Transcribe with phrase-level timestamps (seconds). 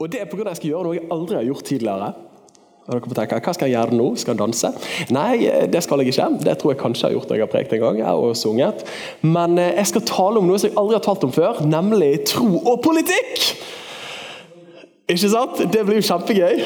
[0.00, 0.42] Og det er pga.
[0.42, 2.12] at jeg skal gjøre noe jeg aldri har gjort tidligere.
[2.86, 4.06] Og dere må tenke, Hva skal jeg gjøre nå?
[4.18, 4.70] Skal jeg danse?
[5.14, 5.34] Nei,
[5.70, 6.28] det skal jeg ikke.
[6.42, 8.00] Det tror jeg kanskje jeg har gjort når jeg har prekt en gang.
[8.08, 8.84] og sunget.
[9.22, 12.24] Men eh, jeg skal tale om noe som jeg aldri har talt om før, nemlig
[12.32, 13.44] tro og politikk!
[15.10, 15.60] Ikke sant?
[15.70, 16.64] Det blir jo kjempegøy.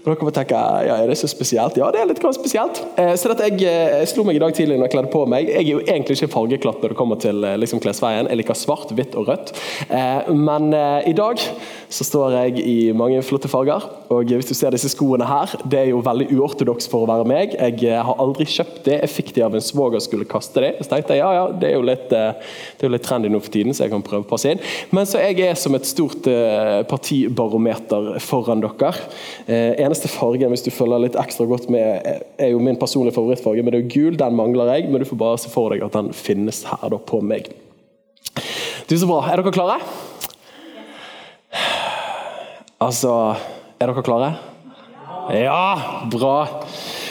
[0.00, 1.76] Og dere må tenke ja, er det så spesielt?
[1.76, 2.80] Ja, det er litt spesielt.
[2.96, 5.24] Eh, så dette, jeg, eh, jeg slo meg i dag tidlig når jeg kledde på
[5.28, 5.50] meg.
[5.50, 8.30] Jeg er jo egentlig ikke fargeklatt når det kommer til eh, liksom, klesveien.
[8.30, 9.52] Jeg liker svart, hvitt og rødt.
[9.92, 11.42] Eh, men eh, i dag
[11.90, 13.84] så står jeg i mange flotte farger.
[14.14, 17.26] Og hvis du ser disse skoene her, det er jo veldig uortodoks for å være
[17.28, 17.58] meg.
[17.58, 19.00] Jeg eh, har aldri kjøpt det.
[19.02, 20.72] Jeg fikk de av en svoger skulle kaste det.
[20.80, 23.42] Så tenkte jeg ja, ja, det er jo litt, eh, det er litt trendy nå
[23.44, 24.64] for tiden, så jeg kan prøve å passe inn.
[24.96, 28.94] Men så jeg er som et stort eh, partibarometer foran dere.
[29.44, 32.06] Eh, eneste fargen, hvis du følger litt ekstra godt med,
[32.38, 34.18] er jo min personlige favorittfarge, men det er jo gul.
[34.20, 37.00] Den mangler jeg, men du får bare se for deg at den finnes her da
[37.10, 37.50] på meg.
[38.86, 39.20] Du, Så bra.
[39.30, 39.80] Er dere klare?
[42.80, 43.12] Altså
[43.80, 44.30] Er dere klare?
[45.30, 46.36] Ja, bra.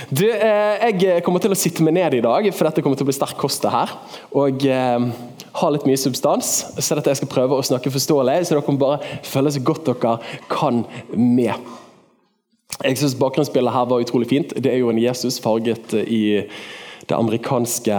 [0.10, 3.06] Du, eh, jeg kommer til å sitte meg ned i dag, for dette kommer til
[3.06, 3.64] å bli sterk kost.
[3.64, 3.94] her.
[4.36, 5.06] Og eh,
[5.60, 8.42] ha litt mye substans, så dette jeg skal prøve å snakke forståelig.
[8.48, 10.18] Så dere må bare følge så godt dere
[10.52, 11.56] kan med.
[12.84, 14.54] Jeg synes Bakgrunnsbildet her var utrolig fint.
[14.56, 16.42] Det er jo en Jesus farget i
[17.10, 17.96] det amerikanske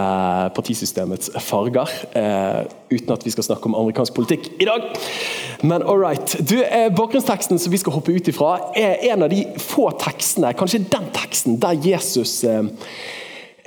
[0.55, 1.89] partisystemets farger.
[2.15, 4.87] Eh, uten at vi skal snakke om amerikansk politikk i dag.
[5.61, 6.35] Men all right.
[6.49, 10.53] Du, eh, bakgrunnsteksten som vi skal hoppe ut ifra, er en av de få tekstene,
[10.57, 12.65] kanskje den teksten, der Jesus eh, eh,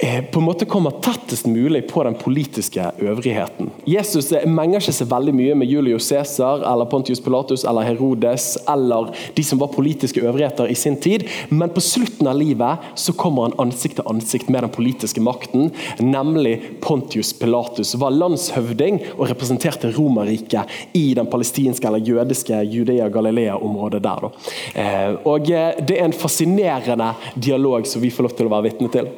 [0.04, 3.70] på en måte kommer tettest mulig på den politiske øvrigheten.
[3.88, 8.58] Jesus eh, menger ikke seg veldig mye med Julius Cæsar eller Pontius Pilatus eller Herodes
[8.68, 13.14] eller de som var politiske øvrigheter i sin tid, men på slutten av livet så
[13.16, 17.94] kommer han ansikt til ansikt med den politiske makten, nemlig Pontius Pilatus.
[18.00, 24.30] Var landshøvding og representerte Romerriket i den palestinske eller jødiske Judea-Galilea-området der.
[24.74, 28.68] Eh, og eh, Det er en fascinerende dialog som vi får lov til å være
[28.70, 29.14] vitne til.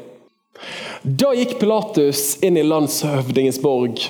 [1.03, 4.03] Da gikk Pilatus inn i landshøvdingens borg,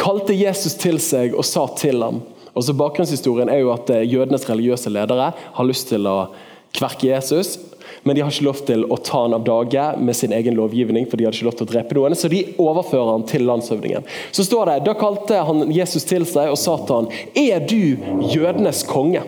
[0.00, 2.22] kalte Jesus til seg og sa til ham
[2.52, 6.30] og så Bakgrunnshistorien er jo at eh, jødenes religiøse ledere har lyst til å
[6.76, 7.58] kverke Jesus,
[8.06, 11.06] men de har ikke lov til å ta han av dage med sin egen lovgivning,
[11.10, 14.06] for de hadde ikke lov til å drepe noen, så de overfører han til landshøvdingen.
[14.34, 18.30] Så står det, Da kalte han Jesus til seg og sa til han, Er du
[18.30, 19.26] jødenes konge?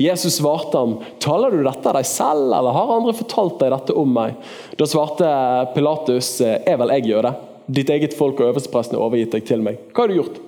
[0.00, 3.96] Jesus svarte ham, taler du dette av deg selv, eller har andre fortalt deg dette
[3.98, 4.36] om meg?
[4.78, 5.30] Da svarte
[5.74, 7.34] Pilatus, er vel jeg jøde?
[7.70, 9.82] Ditt eget folk og øverstepresten har overgitt deg til meg.
[9.94, 10.40] Hva har du gjort?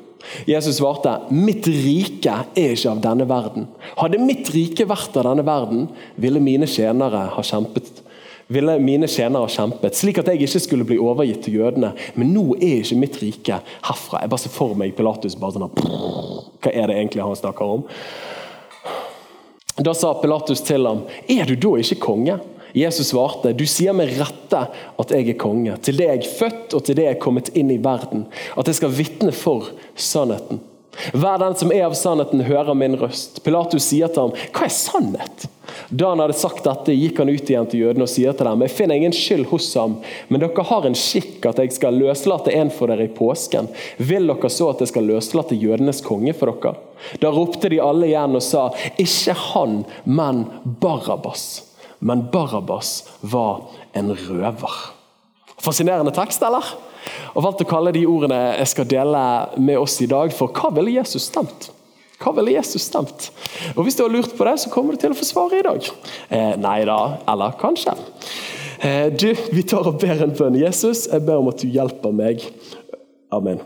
[0.47, 3.66] Jesus svarte, mitt rike er ikke av denne verden.
[3.98, 8.03] Hadde mitt rike vært av denne verden, ville mine tjenere ha kjempet
[8.53, 11.93] ville mine tjenere kjempet, slik at jeg ikke skulle bli overgitt til jødene.
[12.19, 14.22] Men nå er ikke mitt rike herfra.
[14.22, 17.87] Jeg bare ser for meg Pilatus bare sånn Hva er det egentlig han snakker om?
[19.80, 22.40] Da sa Pilatus til ham, 'Er du da ikke konge?'
[22.74, 24.68] Jesus svarte, 'Du sier med rette
[24.98, 27.48] at jeg er konge.' 'Til det jeg er født, og til det jeg er kommet
[27.54, 30.60] inn i verden.' 'At jeg skal vitne for sannheten.'
[31.12, 33.41] Hver den som er av sannheten, hører min røst.
[33.44, 35.48] Pilatus sier til ham, 'Hva er sannhet?'
[35.88, 38.60] Da han hadde sagt dette, gikk han ut igjen til jødene og sier til dem,
[38.60, 39.97] 'Jeg finner ingen skyld hos ham,
[40.28, 44.26] men dere har en skikk at jeg skal løslate en for dere i påsken.' 'Vil
[44.26, 46.76] dere så at jeg skal løslate jødenes konge for dere?'
[47.20, 50.47] Da ropte de alle igjen og sa, 'Ikke han, men
[50.81, 51.62] Barabbas.'
[52.02, 53.62] Men Barabbas var
[53.94, 54.72] en røver.
[55.62, 56.64] Fascinerende tekst, eller?
[57.34, 59.22] Og valgt å kalle de ordene jeg skal dele
[59.58, 61.70] med oss i dag, for hva ville Jesus stemt?
[62.22, 63.30] Hva ville Jesus stemt?
[63.75, 65.66] Og Hvis du har lurt på det, så kommer du til å få svaret i
[65.66, 65.90] dag.
[66.31, 67.96] Eh, nei da, eller kanskje.
[68.82, 70.58] Eh, du, Vi tar og ber en bønn.
[70.60, 72.46] Jesus, jeg ber om at du hjelper meg.
[73.32, 73.62] Amen.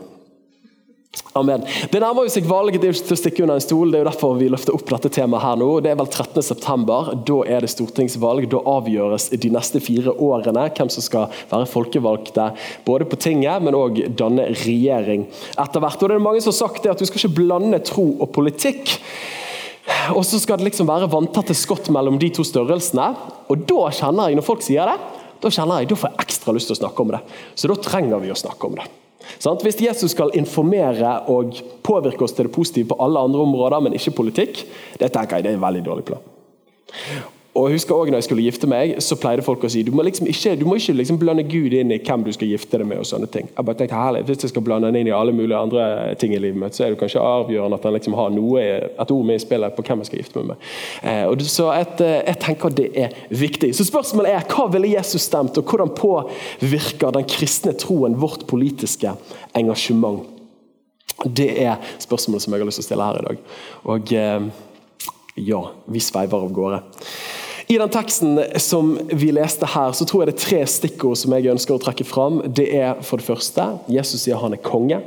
[1.37, 1.63] Amen.
[1.91, 3.91] Det nærmer jo seg valget, det er jo ikke til å stikke under en stol.
[3.91, 5.69] Det er jo derfor vi løfter opp dette temaet her nå.
[5.85, 6.41] Det er vel 13.
[6.45, 7.11] september.
[7.27, 8.47] Da er det stortingsvalg.
[8.51, 12.49] Da avgjøres de neste fire årene hvem som skal være folkevalgte
[12.87, 15.27] både på tinget, men òg danne regjering
[15.57, 16.01] etter hvert.
[16.01, 18.31] Og det er mange som har sagt det at du skal ikke blande tro og
[18.35, 18.97] politikk.
[20.17, 23.11] Og så skal det liksom være vanntette skott mellom de to størrelsene.
[23.51, 24.97] Og da kjenner jeg, når folk sier det,
[25.43, 27.21] da kjenner jeg, da får jeg ekstra lyst til å snakke om det.
[27.55, 28.87] Så da trenger vi å snakke om det.
[29.63, 33.97] Hvis Jesus skal informere og påvirke oss til det positive på alle andre områder, men
[33.97, 34.65] ikke politikk,
[34.99, 36.23] det tenker jeg det er en veldig dårlig plan.
[37.57, 39.89] Og jeg husker også når jeg skulle gifte meg, så pleide folk å si du
[39.95, 42.77] må liksom ikke, du må ikke liksom blande Gud inn i hvem du skal gifte
[42.77, 42.99] deg med.
[43.01, 43.49] og sånne ting.
[43.49, 46.35] Jeg bare tenkte, herlig, Hvis jeg skal blande han inn i alle mulige andre ting
[46.35, 49.25] i livet mitt, så er det kanskje avgjørende at han liksom har noe, et ord
[49.25, 50.67] med i spillet på hvem jeg skal gifte meg med.
[51.01, 53.73] Eh, og så et, eh, Jeg tenker det er viktig.
[53.75, 59.15] Så spørsmålet er hva ville Jesus stemt, og hvordan påvirker den kristne troen vårt politiske
[59.55, 60.27] engasjement?
[61.25, 63.37] Det er spørsmålet som jeg har lyst til å stille her i dag.
[63.85, 64.41] Og eh,
[65.37, 66.81] ja, vi sveiver av gårde.
[67.67, 71.33] I den teksten som vi leste her, så tror jeg det er tre stikkord som
[71.35, 72.39] jeg ønsker å trekke fram.
[72.47, 75.01] Det er for det første Jesus sier han er konge.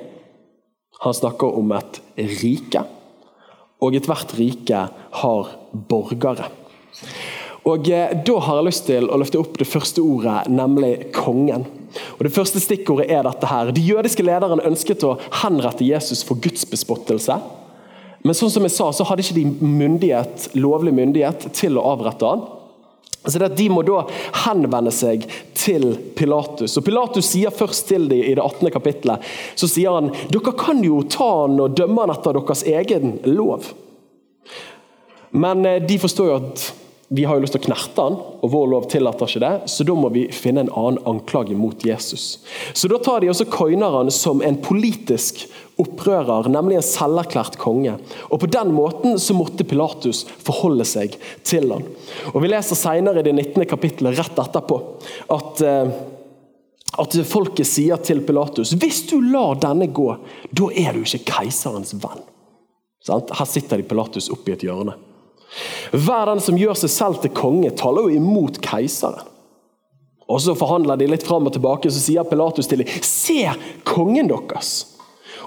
[1.01, 2.03] Han snakker om et
[2.43, 2.85] rike.
[3.81, 4.83] Og ethvert rike
[5.23, 6.51] har borgere.
[7.65, 11.65] Og eh, Da har jeg lyst til å løfte opp det første ordet, nemlig kongen.
[12.19, 13.73] Og Det første stikkordet er dette her.
[13.73, 17.41] De jødiske lederne ønsket å henrette Jesus for gudsbespottelse.
[18.23, 22.29] Men sånn som jeg sa, så hadde ikke de myndighet, lovlig myndighet til å avrette
[22.29, 22.43] han.
[23.25, 24.07] Så det at De må da
[24.47, 25.27] henvende seg
[25.57, 26.79] til Pilatus.
[26.81, 28.71] Og Pilatus sier først til dem i det 18.
[28.73, 29.25] kapittelet
[29.59, 33.73] så sier han, dere kan jo ta han og dømme han etter deres egen lov.
[35.31, 36.65] Men eh, de forstår jo at
[37.13, 39.83] vi har jo lyst til å knerte han, og vår lov tillater ikke det, så
[39.83, 42.39] da må vi finne en annen anklage mot Jesus.
[42.73, 45.43] Så Da tar de også coiner han som en politisk
[45.81, 47.97] opprører, nemlig en selverklært konge.
[48.31, 51.17] Og På den måten så måtte Pilatus forholde seg
[51.47, 51.87] til han.
[52.35, 53.67] Og Vi leser senere i det 19.
[53.67, 54.81] kapittelet rett etterpå
[55.31, 55.93] at, eh,
[57.01, 60.11] at folket sier til Pilatus hvis du lar denne gå,
[60.53, 62.27] da er du ikke keiserens venn.
[63.09, 64.95] Her sitter de Pilatus oppi et hjørne.
[65.91, 69.27] Hver den som gjør seg selv til konge, taler jo imot keiseren.
[70.31, 73.51] Og Så forhandler de litt fram og tilbake, så sier Pilatus til dem Se
[73.89, 75.00] kongen deres!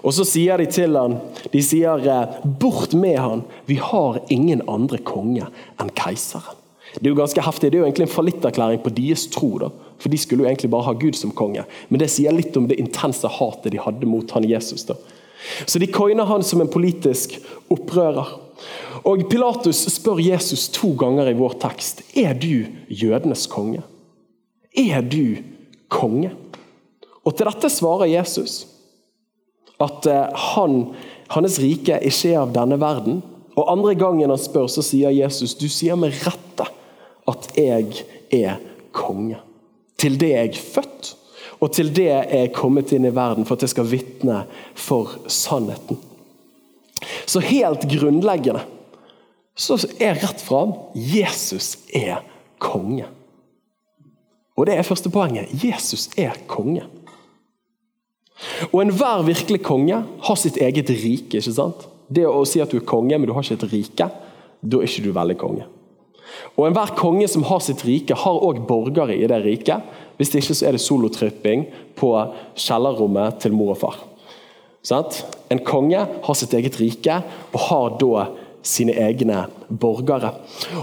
[0.03, 1.15] Og Så sier de til han,
[1.51, 5.47] de sier eh, bort med han, vi har ingen andre konge
[5.79, 6.59] enn keiseren.
[6.94, 9.55] Det er jo ganske heftig, det er jo egentlig en fallitterklæring på deres tro.
[9.57, 11.63] da, For de skulle jo egentlig bare ha Gud som konge.
[11.89, 14.83] Men det sier litt om det intense hatet de hadde mot han Jesus.
[14.85, 15.00] da.
[15.65, 17.39] Så de coiner han som en politisk
[17.73, 18.35] opprører.
[19.09, 23.81] Og Pilatus spør Jesus to ganger i vår tekst er du jødenes konge.
[24.77, 25.41] Er du
[25.89, 26.31] konge?
[27.25, 28.72] Og Til dette svarer Jesus
[29.83, 30.80] at eh, han,
[31.35, 33.21] hans rike ikke er av denne verden.
[33.53, 36.69] Og Andre gangen han spør, så sier Jesus du sier med rette
[37.30, 38.62] at jeg er
[38.95, 39.39] konge.
[40.00, 41.13] Til det er jeg født,
[41.63, 44.44] og til det er jeg kommet inn i verden for at jeg skal vitne
[44.75, 46.00] for sannheten.
[47.25, 48.63] Så helt grunnleggende
[49.56, 52.24] så er rett fram Jesus er
[52.57, 53.06] konge.
[54.57, 55.50] Og det er første poenget.
[55.63, 56.85] Jesus er konge.
[58.72, 61.40] Og enhver virkelig konge har sitt eget rike.
[61.40, 61.88] ikke sant?
[62.13, 64.10] Det å si at du er konge, men du har ikke et rike,
[64.63, 65.68] da er ikke du veldig konge.
[66.57, 69.81] Og enhver konge som har sitt rike, har òg borgere i det riket.
[70.18, 71.66] Hvis det ikke så er det solotripping
[71.98, 72.12] på
[72.60, 74.00] kjellerrommet til mor og far.
[75.50, 77.22] En konge har sitt eget rike
[77.54, 78.25] og har da
[78.63, 80.31] sine egne borgere.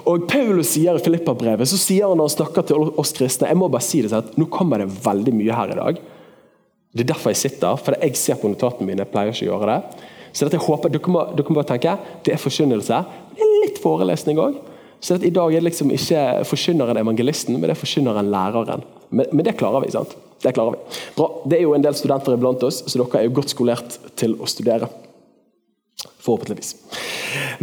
[0.05, 3.59] Og Paulus sier i Filippa-brevet så sier han når han snakker til oss kristne jeg
[3.61, 6.01] må bare si det sånn at Nå kommer det veldig mye her i dag.
[6.91, 9.05] Det er derfor jeg sitter, for jeg ser på notatene mine.
[9.05, 10.09] jeg pleier ikke å gjøre det.
[10.33, 13.05] Så dette, jeg håper, dere må, dere må bare tenke, Det er forkynnelse.
[13.37, 14.59] Det er litt forelesning òg.
[15.01, 18.83] Så I dag er det liksom ikke forkynneren evangelisten, men det er forkynneren læreren.
[19.11, 19.93] Men, men det klarer vi.
[19.95, 20.17] sant?
[20.43, 20.99] Det klarer vi.
[21.17, 21.29] Bra.
[21.47, 24.37] Det er jo en del studenter iblant oss, så dere er jo godt skolert til
[24.37, 24.91] å studere.
[26.21, 26.75] Forhåpentligvis.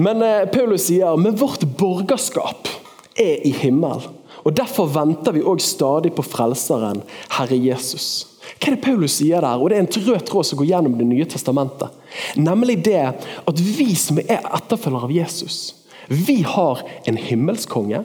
[0.02, 2.70] Men eh, Paulus sier men vårt borgerskap
[3.18, 4.08] er i himmel.
[4.46, 7.04] Og Derfor venter vi òg stadig på Frelseren,
[7.36, 8.37] Herre Jesus.
[8.58, 9.62] Hva er det Paulus sier der?
[9.62, 11.90] Og Det er en rød tråd som går gjennom Det nye testamentet.
[12.36, 13.14] Nemlig det
[13.48, 15.76] at vi som er etterfølgere av Jesus,
[16.08, 18.04] vi har en himmelsk konge,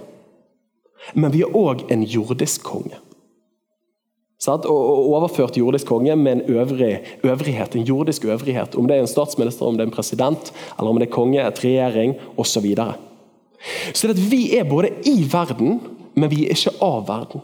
[1.15, 2.99] men vi har òg en jordisk konge.
[4.43, 8.75] Og overført jordisk konge med en øvrig, øvrighet, en jordisk øvrighet.
[8.75, 11.47] Om det er en statsminister, om det er en president, eller om det er konge,
[11.47, 12.45] et regjering osv.
[12.45, 12.95] Så, videre.
[13.95, 15.81] så vi er både i verden,
[16.15, 17.41] men vi er ikke av verden.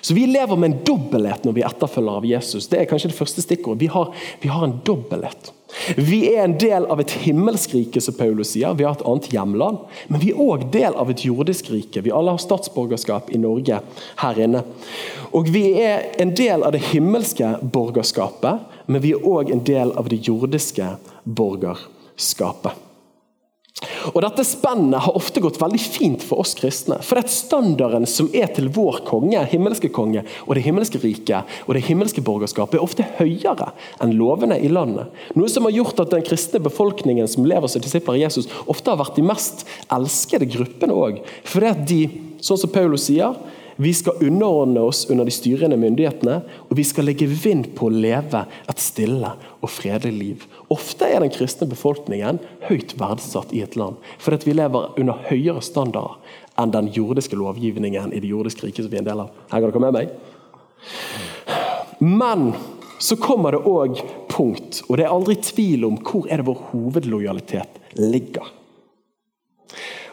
[0.00, 2.68] Så Vi lever med en dobbelthet når vi etterfølger av Jesus.
[2.68, 3.80] Det er kanskje det første stikkordet.
[3.80, 5.52] Vi har, vi har en dobbelthet.
[5.96, 8.76] Vi er en del av et himmelsk rike, som Paulus sier.
[8.76, 9.84] Vi har et annet hjemland.
[10.08, 12.02] Men vi er òg del av et jordisk rike.
[12.04, 13.80] Vi alle har statsborgerskap i Norge
[14.22, 14.64] her inne.
[15.32, 19.92] Og Vi er en del av det himmelske borgerskapet, men vi er òg en del
[19.96, 22.87] av det jordiske borgerskapet.
[24.10, 26.98] Og Dette spennet har ofte gått veldig fint for oss kristne.
[27.04, 31.58] For det er standarden som er til vår konge, himmelske konge, og det himmelske riket
[31.66, 33.70] og det himmelske borgerskapet, er ofte høyere
[34.02, 35.12] enn lovene i landet.
[35.38, 38.90] Noe som har gjort at den kristne befolkningen som lever som disipler av Jesus, ofte
[38.90, 41.22] har vært de mest elskede gruppene òg.
[41.46, 42.02] Fordi at de,
[42.42, 43.36] sånn som Paulus sier,
[43.80, 47.94] vi skal underordne oss under de styrende myndighetene, og vi skal legge vind på å
[47.94, 49.30] leve et stille
[49.62, 50.46] og fredelig liv.
[50.74, 55.62] Ofte er den kristne befolkningen høyt verdsatt i et land, fordi vi lever under høyere
[55.62, 56.18] standarder
[56.58, 59.30] enn den jordiske lovgivningen i det jordiske riket som vi er en del av.
[59.46, 60.10] Kan dere med meg?
[62.02, 62.50] Men
[62.98, 64.02] så kommer det òg
[64.34, 68.50] punkt, og det er aldri tvil om hvor er det vår hovedlojalitet ligger.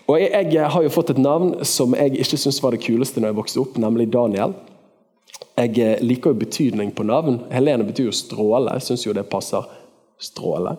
[0.06, 3.22] Og jeg, jeg, har jo fått et navn som jeg ikke syntes var det kuleste
[3.22, 4.54] når jeg vokste opp, nemlig Daniel.
[5.56, 7.40] Jeg eh, liker jo betydning på navn.
[7.52, 8.76] Helene betyr jo stråle.
[8.78, 9.66] Jeg syns jo det passer.
[10.22, 10.76] Stråle.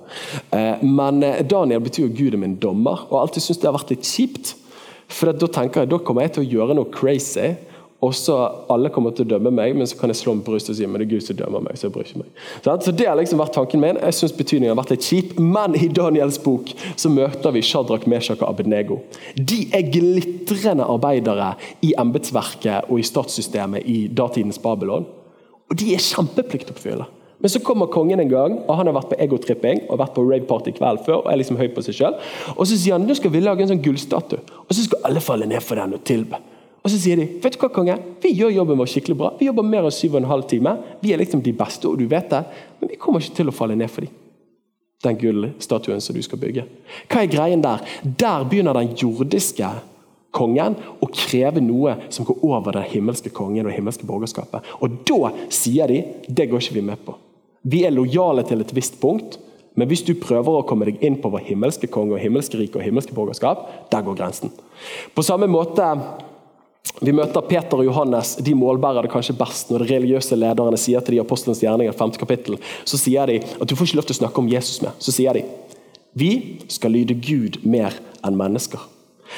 [0.55, 3.71] Eh, men eh, Daniel betyr jo Gud er min dommer, og jeg alltid syntes det
[3.71, 4.53] har vært litt kjipt.
[5.13, 7.55] For da tenker jeg, da kommer jeg til å gjøre noe crazy
[8.05, 8.35] og så
[8.69, 10.79] Alle kommer til å dømme meg, men så kan jeg slå meg på brystet og
[10.79, 11.79] si men det er Gud som dømmer meg.
[11.79, 12.43] Så jeg bryr ikke meg.
[12.85, 14.01] Så Det har liksom vært tanken min.
[14.03, 15.39] Jeg syns betydningen har vært litt kjip.
[15.41, 19.01] Men i Daniels bok så møter vi Shadrach, Meshach og Abednego.
[19.37, 25.09] De er glitrende arbeidere i embetsverket og i statssystemet i datidens Babylon.
[25.71, 27.09] Og de er kjempepliktoppfyllende.
[27.39, 30.25] Men så kommer kongen en gang, og han har vært på egotripping og vært på
[30.25, 31.19] raveparty kvelden før.
[31.21, 32.29] og er liksom høy på seg selv.
[32.57, 35.21] Og så sier han nå skal vi lage en sånn gullstatue, og så skal alle
[35.21, 36.41] falle ned for den og tilbe.
[36.87, 39.33] Og så sier de vet du hva, konge, vi gjør jobben vår skikkelig bra.
[39.41, 40.77] Vi jobber mer enn halv time.
[41.01, 42.45] Vi er liksom de beste, og du vet det.
[42.79, 44.13] Men vi kommer ikke til å falle ned for dem.
[45.03, 46.63] Den gullstatuen som du skal bygge.
[47.11, 47.83] Hva er greien der?
[48.07, 49.73] Der begynner den jordiske
[50.37, 54.71] kongen å kreve noe som går over den himmelske kongen og det himmelske borgerskapet.
[54.79, 57.17] Og da sier de det går ikke vi med på.
[57.67, 59.41] Vi er lojale til et visst punkt,
[59.75, 62.79] men hvis du prøver å komme deg inn på vår himmelske konge og himmelske rike
[62.79, 64.55] og himmelske borgerskap, der går grensen.
[65.19, 65.91] På samme måte
[67.01, 71.03] vi møter Peter og Johannes, de målbærer det kanskje best når de religiøse lederne sier
[71.05, 72.17] til de apostelens gjerninger, 5.
[72.21, 72.57] kapittel,
[72.89, 74.97] så sier de at du får ikke lov til å snakke om Jesus med.
[75.03, 75.45] Så sier de
[76.17, 76.31] vi
[76.73, 77.93] skal lyde Gud mer
[78.25, 78.81] enn mennesker.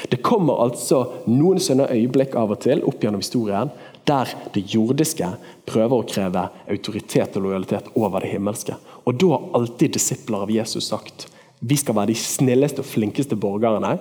[0.07, 3.73] Det kommer altså noen sånne øyeblikk av og til opp gjennom historien
[4.07, 5.27] der det jordiske
[5.69, 8.77] prøver å kreve autoritet og lojalitet over det himmelske.
[9.03, 11.27] Og Da har alltid disipler av Jesus sagt
[11.59, 13.97] vi skal være de snilleste og flinkeste borgerne,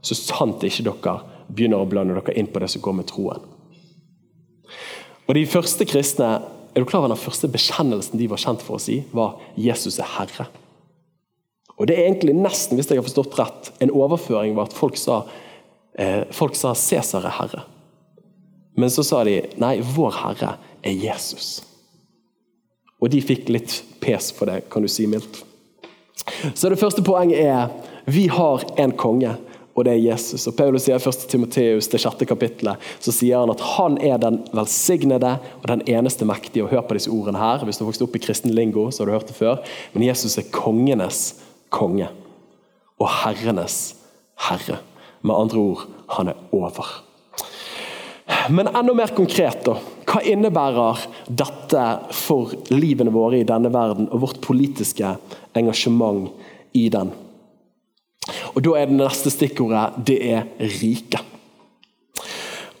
[0.00, 3.44] så sant ikke dere begynner å blande dere inn på det som går med troen.
[5.28, 6.30] Og De første kristne
[6.74, 9.98] er du klar over den første bekjennelsen de var kjent for å si, var 'Jesus
[9.98, 10.48] er Herre'.
[11.78, 14.96] Og Det er egentlig nesten hvis jeg har forstått rett, en overføring var at folk
[14.96, 15.24] sa
[15.98, 17.64] eh, folk sa 'Cæsar er Herre'.
[18.76, 21.62] Men så sa de 'Nei, vår Herre er Jesus'.
[23.00, 25.44] Og de fikk litt pes for det, kan du si mildt.
[26.54, 27.68] Så det første poenget er
[28.06, 29.36] vi har en konge
[29.74, 30.46] og det er Jesus.
[30.46, 31.24] Og Paulus sier i 1.
[31.30, 36.26] Timoteus, det sjette kapittelet, så sier han at han er den velsignede og den eneste
[36.28, 36.62] mektige.
[36.62, 37.64] Og hør på disse ordene her.
[37.66, 39.64] Hvis du har vokst opp i kristen lingo, så har du hørt det før.
[39.94, 41.24] Men Jesus er kongenes
[41.74, 42.06] konge.
[43.02, 43.80] Og herrenes
[44.46, 44.78] herre.
[45.26, 46.94] Med andre ord, han er over.
[48.54, 49.74] Men enda mer konkret, da.
[50.06, 55.16] Hva innebærer dette for livene våre i denne verden og vårt politiske
[55.58, 56.30] engasjement
[56.76, 57.10] i den?
[58.54, 60.44] Og Da er det neste stikkordet det er
[60.80, 61.20] rike.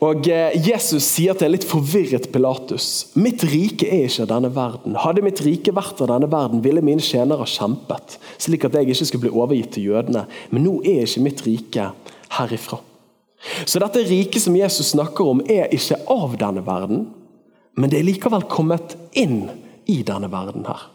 [0.04, 4.50] Og eh, Jesus sier til en litt forvirret Pilatus mitt rike er ikke av denne
[4.54, 4.98] verden.
[5.00, 9.08] Hadde mitt rike vært av denne verden, ville mine tjenere kjempet, slik at jeg ikke
[9.08, 10.26] skulle bli overgitt til jødene.
[10.52, 11.88] Men nå er ikke mitt rike
[12.36, 12.80] herifra.
[13.68, 17.06] Så dette riket som Jesus snakker om, er ikke av denne verden,
[17.76, 19.46] men det er likevel kommet inn
[19.90, 20.88] i denne verden her.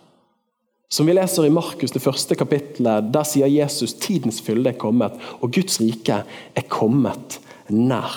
[0.89, 5.13] Som vi leser i Markus, det første kapittelet, der sier Jesus tidens fylde er kommet,
[5.37, 7.37] og Guds rike er kommet
[7.69, 8.15] nær.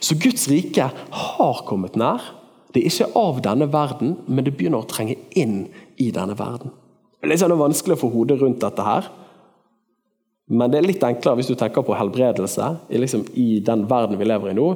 [0.00, 2.24] Så Guds rike har kommet nær.
[2.72, 5.66] Det er ikke av denne verden, men det begynner å trenge inn
[6.00, 6.72] i denne verden.
[7.20, 9.10] Det er litt sånn vanskelig å få hodet rundt dette her.
[10.50, 12.70] Men det er litt enklere hvis du tenker på helbredelse.
[12.88, 14.70] Liksom, I den verden vi lever i nå,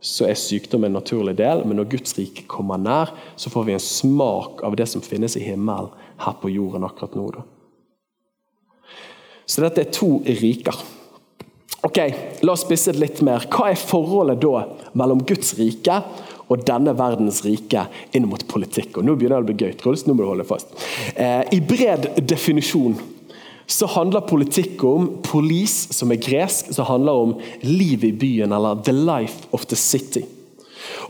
[0.00, 3.76] så er sykdom en naturlig del, men når Guds rike kommer nær, så får vi
[3.76, 5.90] en smak av det som finnes i himmelen
[6.22, 7.30] her på jorden akkurat nå.
[9.46, 10.78] Så dette er to riker.
[11.86, 11.98] Ok,
[12.42, 13.44] La oss spisse det litt mer.
[13.52, 14.64] Hva er forholdet da
[14.98, 16.00] mellom Guds rike
[16.46, 17.84] og denne verdens rike
[18.16, 18.98] inn mot politikk?
[18.98, 20.06] Og Nå begynner det å bli gøy, Truls.
[20.06, 20.72] Nå må du holde fast.
[21.14, 22.98] Eh, I bred definisjon
[23.66, 28.82] så handler politikk om police, som er gresk, som handler om livet i byen, eller
[28.86, 30.22] the life of the city.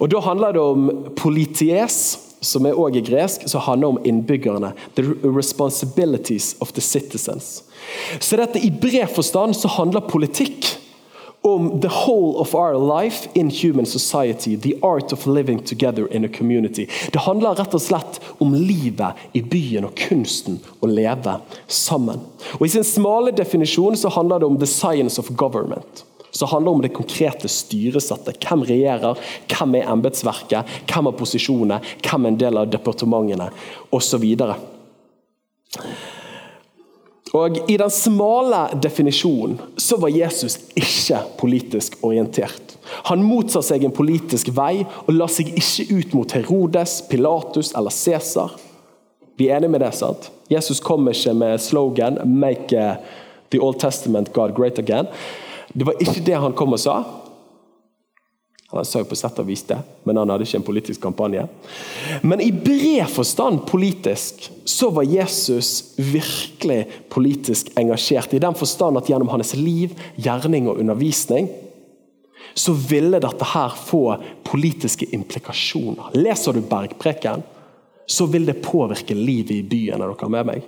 [0.00, 4.72] Og Da handler det om polities, som er også gresk, som handler om innbyggerne.
[4.94, 7.64] The responsibilities of the citizens.
[8.20, 10.78] Så dette I bred forstand så handler politikk
[11.46, 14.56] om the whole of our life in human society.
[14.56, 16.88] The art of living together in a community.
[17.12, 21.36] Det handler rett og slett om livet i byen og kunsten å leve
[21.70, 22.24] sammen.
[22.58, 26.04] Og I sin smale definisjon så handler det om the science of government.
[26.30, 28.42] Så handler det om det konkrete styresettet.
[28.42, 33.52] Hvem regjerer, hvem er embetsverket, hvem har posisjonene, hvem er en del av departementene
[33.94, 34.26] osv.
[37.36, 42.76] Og I den smale definisjonen så var Jesus ikke politisk orientert.
[43.10, 47.92] Han motsa seg en politisk vei og la seg ikke ut mot Herodes, Pilatus eller
[47.92, 48.54] Cæsar.
[49.36, 50.30] Vi er enige med det, sant?
[50.48, 52.96] Jesus kom ikke med slogan 'Make uh,
[53.50, 55.10] the Old Testament God great again'.
[55.74, 57.02] Det var ikke det han kom og sa.
[58.72, 61.44] Han sa jo på sett og vis det, men han hadde ikke en politisk kampanje.
[62.26, 66.80] Men i bred forstand politisk så var Jesus virkelig
[67.12, 68.34] politisk engasjert.
[68.34, 71.46] I den forstand at gjennom hans liv, gjerning og undervisning
[72.56, 76.14] så ville dette her få politiske implikasjoner.
[76.16, 77.44] Leser du Bergpreken,
[78.06, 80.02] så vil det påvirke livet i byen.
[80.02, 80.66] Er dere med meg?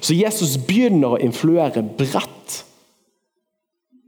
[0.00, 2.62] Så Jesus begynner å influere bredt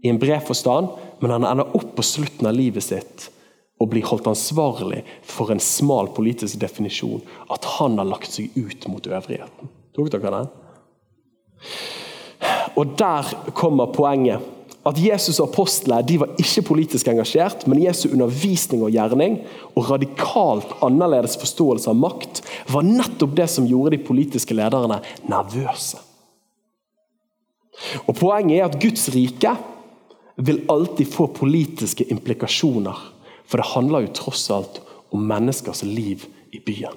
[0.04, 3.28] i en bred forstand, men han ender opp på slutten av livet sitt
[3.78, 7.22] og blir holdt ansvarlig for en smal politisk definisjon.
[7.50, 9.70] At han har lagt seg ut mot øvrigheten.
[9.94, 10.48] Tok dere den?
[12.78, 14.42] Og der kommer poenget.
[14.86, 19.40] At Jesus og apostlene de var ikke politisk engasjert, men Jesu undervisning og gjerning
[19.74, 22.40] og radikalt annerledes forståelse av makt
[22.72, 26.00] var nettopp det som gjorde de politiske lederne nervøse.
[28.06, 29.52] Og Poenget er at Guds rike
[30.38, 32.96] vil alltid få politiske implikasjoner.
[33.48, 34.80] For det handler jo tross alt
[35.10, 36.94] om menneskers liv i byen.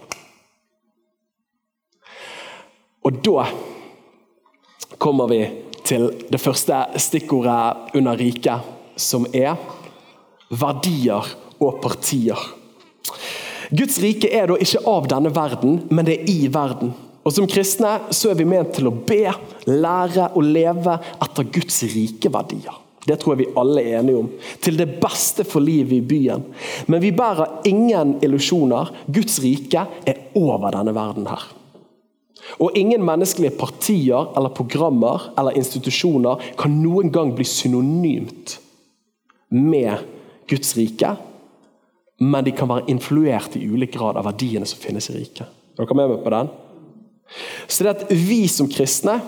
[3.02, 3.48] Og da
[5.02, 5.42] kommer vi
[5.88, 9.56] til det første stikkordet under riket, som er
[10.52, 11.32] verdier
[11.62, 12.38] og partier.
[13.72, 16.94] Guds rike er da ikke av denne verden, men det er i verden.
[17.24, 19.32] Og Som kristne så er vi ment til å be,
[19.66, 22.78] lære og leve etter Guds rike verdier.
[23.02, 24.28] Det tror jeg vi alle er enige om.
[24.62, 26.44] Til det beste for livet i byen.
[26.88, 28.92] Men vi bærer ingen illusjoner.
[29.10, 31.48] Guds rike er over denne verden her.
[32.62, 38.58] Og ingen menneskelige partier eller programmer eller institusjoner kan noen gang bli synonymt
[39.52, 40.04] med
[40.50, 41.16] Guds rike,
[42.22, 45.48] men de kan være influert i ulik grad av verdiene som finnes i riket.
[45.78, 46.52] Dere med meg på den?
[47.68, 49.20] Så det at vi som kristne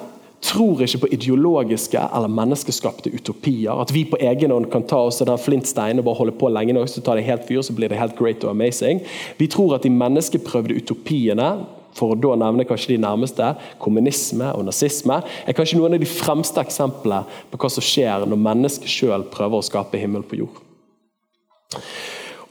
[0.44, 3.80] tror ikke på ideologiske eller menneskeskapte utopier.
[3.80, 6.76] At vi på egen hånd kan ta oss den flintsteinen og bare holde på lenge
[6.76, 9.02] nok, så tar det helt fyr, så blir det helt great og amazing.
[9.40, 11.50] Vi tror at de menneskeprøvde utopiene
[11.94, 13.52] for å da nevne kanskje de nærmeste,
[13.82, 18.42] kommunisme og nazisme, er kanskje noen av de fremste eksemplene på hva som skjer når
[18.48, 20.58] mennesket sjøl prøver å skape himmel på jord.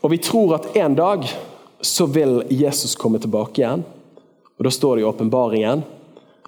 [0.03, 1.27] Og Vi tror at en dag
[1.83, 3.83] så vil Jesus komme tilbake igjen.
[4.59, 5.83] og Da står det i åpenbaringen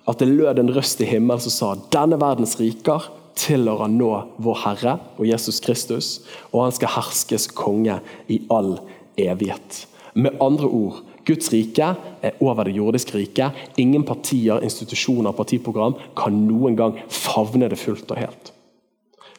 [0.08, 4.10] at det lød en røst i himmelen som sa denne verdens riker tilhører nå
[4.42, 6.08] vår Herre og Jesus Kristus,
[6.52, 7.98] og han skal herskes konge
[8.30, 8.76] i all
[9.20, 9.84] evighet.
[10.14, 13.56] Med andre ord, Guds rike er over det jordiske riket.
[13.80, 18.52] Ingen partier, institusjoner, og partiprogram kan noen gang favne det fullt og helt.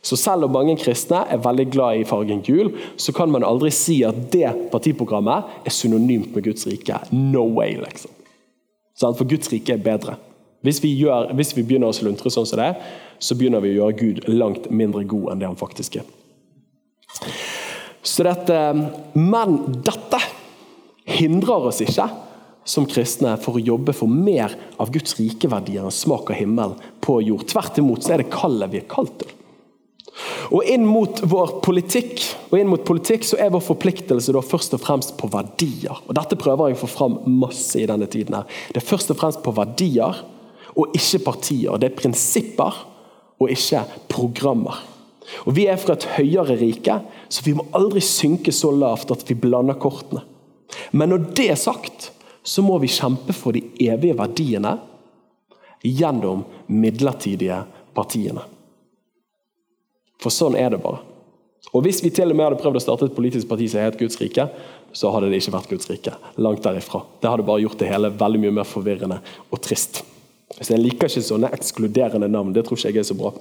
[0.06, 3.72] Så selv om mange kristne er veldig glad i fargen gul, så kan man aldri
[3.74, 7.00] si at det partiprogrammet er synonymt med Guds rike.
[7.14, 8.12] No way, liksom.
[9.02, 10.20] For Guds rike er bedre.
[10.66, 12.72] Hvis vi, gjør, hvis vi begynner å sluntre sånn som det,
[13.22, 16.08] så begynner vi å gjøre Gud langt mindre god enn det han faktisk er.
[18.06, 18.58] Så dette,
[19.18, 20.20] men dette
[21.16, 22.08] hindrer oss ikke
[22.66, 26.76] som kristne for å jobbe for mer av Guds rike verdier enn smak av himmel
[27.06, 27.46] på jord.
[27.50, 29.34] Tvert imot så er det kallet vi er kalt til.
[30.56, 34.78] Og inn mot vår politikk og inn mot politikk så er vår forpliktelse da først
[34.78, 35.98] og fremst på verdier.
[36.06, 38.38] Og Dette prøver jeg å få fram masse i denne tiden.
[38.38, 38.48] her.
[38.72, 40.22] Det er først og fremst på verdier
[40.76, 41.78] og ikke partier.
[41.80, 42.84] Det er prinsipper
[43.40, 44.82] og ikke programmer.
[45.46, 49.26] Og Vi er fra et høyere rike, så vi må aldri synke så lavt at
[49.30, 50.22] vi blander kortene.
[50.92, 52.12] Men når det er sagt,
[52.46, 54.76] så må vi kjempe for de evige verdiene
[55.86, 57.64] gjennom midlertidige
[57.98, 58.44] partiene.
[60.22, 61.02] For sånn er det bare.
[61.74, 63.98] Og Hvis vi til og med hadde prøvd å starte et politisk parti som het
[64.00, 64.46] Guds rike,
[64.96, 66.14] så hadde det ikke vært Guds rike.
[66.38, 67.02] Langt derifra.
[67.20, 69.18] Det hadde bare gjort det hele veldig mye mer forvirrende
[69.50, 70.04] og trist.
[70.62, 72.54] Så Jeg liker ikke sånne ekskluderende navn.
[72.56, 73.34] Det tror ikke jeg er så bra.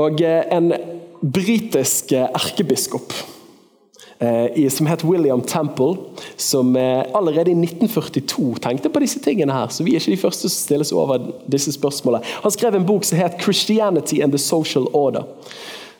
[0.00, 0.72] Og eh, En
[1.22, 3.12] britisk eh, erkebiskop
[4.18, 5.96] eh, som het William Temple,
[6.36, 9.68] som allerede i 1942 tenkte på disse tingene her.
[9.68, 12.24] Så vi er ikke de første som stilles over disse spørsmålene.
[12.42, 15.26] Han skrev en bok som het 'Christianity and the Social Order'.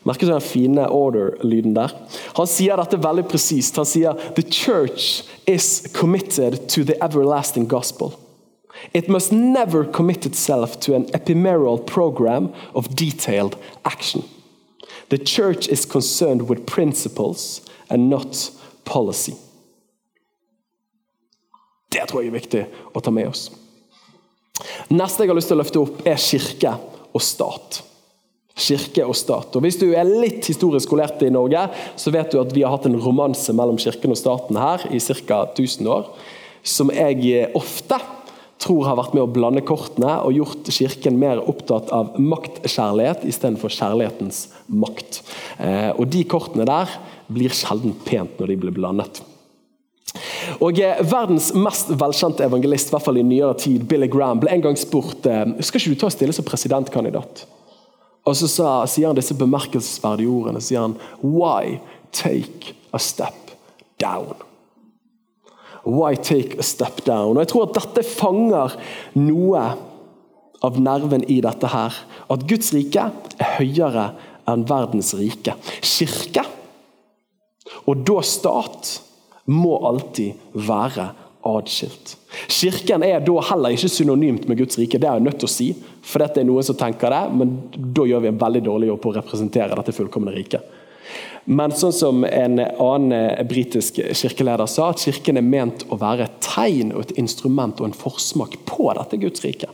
[0.04, 1.94] Merker du den fine order-lyden der?
[2.34, 3.76] Han sier dette veldig presist.
[3.76, 8.12] Han sier «The church is committed to the everlasting gospel».
[8.92, 14.24] It must never commit itself to an ephemeral program of detailed action.
[15.08, 18.50] The church is concerned with principles and not
[18.84, 19.34] policy.
[21.92, 22.62] Det tror jeg er viktig
[22.96, 23.50] å ta med oss.
[24.88, 26.72] Neste jeg har lyst til å løfte opp, er kirke
[27.12, 27.82] og stat.
[28.56, 29.52] Kirke og stat.
[29.56, 31.66] Og Hvis du er litt historisk skolert i Norge,
[31.96, 35.00] så vet du at vi har hatt en romanse mellom kirken og staten her i
[35.00, 35.42] ca.
[35.52, 36.08] 1000 år,
[36.64, 38.00] som jeg ofte
[38.62, 43.72] tror har vært med å blande kortene og gjort Kirken mer opptatt av maktkjærlighet istedenfor
[43.74, 45.22] kjærlighetens makt.
[45.58, 46.90] Eh, og De kortene der
[47.32, 49.22] blir sjelden pent når de blir blandet.
[50.60, 54.52] Og eh, Verdens mest velkjente evangelist i hvert fall i nyere tid, Billy Graham, ble
[54.52, 57.46] en gang spurt eh, skal ikke du ta stille som presidentkandidat.
[58.22, 60.62] Og Så sa, sier han disse bemerkelsesverdige ordene.
[60.62, 61.80] sier han, Why
[62.14, 63.56] take a step
[63.98, 64.51] down?
[65.84, 67.36] Why take a step down?
[67.36, 68.76] Og Jeg tror at dette fanger
[69.18, 69.62] noe
[70.62, 71.96] av nerven i dette her.
[72.30, 74.10] At Guds rike er høyere
[74.50, 75.56] enn verdens rike.
[75.82, 76.44] Kirke,
[77.86, 78.98] og da stat,
[79.50, 81.08] må alltid være
[81.42, 82.14] adskilt.
[82.46, 85.00] Kirken er da heller ikke synonymt med Guds rike.
[85.02, 85.66] Det er jeg nødt til å si,
[86.06, 89.02] for dette er noen som tenker det, men da gjør vi en veldig dårlig jobb
[89.02, 90.78] på å representere dette fullkomne riket.
[91.44, 96.28] Men sånn som en annen eh, britisk kirkeleder sa, at kirken er ment å være
[96.28, 99.70] et tegn og et instrument og en forsmak på dette Guds rike.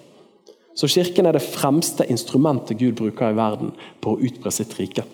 [0.79, 5.05] Så kirken er det fremste instrumentet Gud bruker i verden på å utbre sitt rike.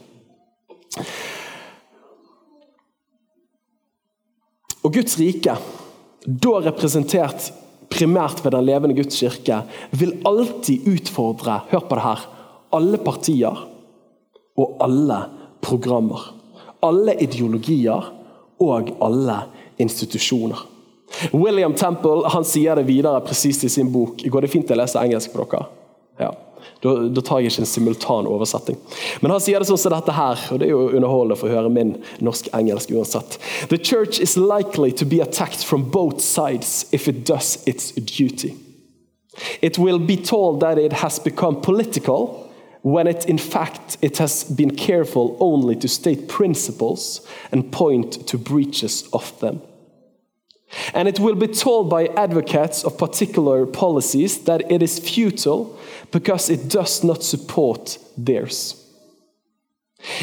[4.85, 5.57] Og Guds rike,
[6.25, 7.49] da representert
[7.90, 9.62] primært ved den levende Guds kirke,
[9.97, 12.25] vil alltid utfordre hør på det her,
[12.75, 13.67] alle partier
[14.61, 15.21] og alle
[15.64, 16.34] programmer
[16.85, 18.12] alle ideologier
[18.62, 19.40] og alle
[19.83, 20.70] institusjoner.
[21.33, 24.25] William Temple han sier det videre presist i sin bok.
[24.25, 25.66] Går det fint å lese engelsk på dere?
[26.18, 26.33] Ja.
[26.85, 28.77] Da, da, tar jeg ikke en simultan oversetting.
[29.23, 31.57] Men han sier det sånn som dette her, og det er jo underholdende for å
[31.57, 31.94] høre min
[32.25, 33.38] norsk-engelsk uansett.
[33.70, 38.55] The church is likely to be attacked from both sides if it does its duty.
[39.62, 42.44] It will be told that it has become political
[42.85, 48.37] when it in fact it has been careful only to state principles and point to
[48.37, 49.62] breaches of them.
[50.92, 55.79] And it will be told by advocates of particular policies that it is futile
[56.12, 58.81] because it does not support theirs.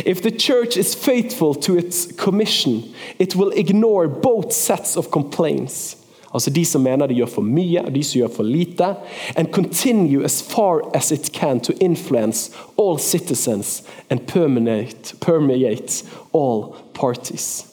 [0.06, 6.01] If the church is faithful to its commission, it will ignore both sets of complaints
[6.34, 8.96] Altså de som mener de gjør for mye, og de som gjør for lite.
[9.36, 16.76] And continue as far as it can to influence all citizens and permeate, permeate all
[16.94, 17.66] parties.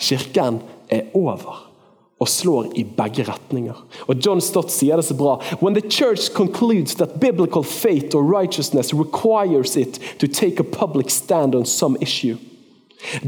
[0.00, 1.68] Kirken er over
[2.18, 3.78] og slår i begge retninger.
[4.06, 5.36] Og John Stott sier det så bra.
[5.62, 11.10] When the church concludes that biblical faith or righteousness requires it to take a public
[11.10, 12.36] stand on some issue,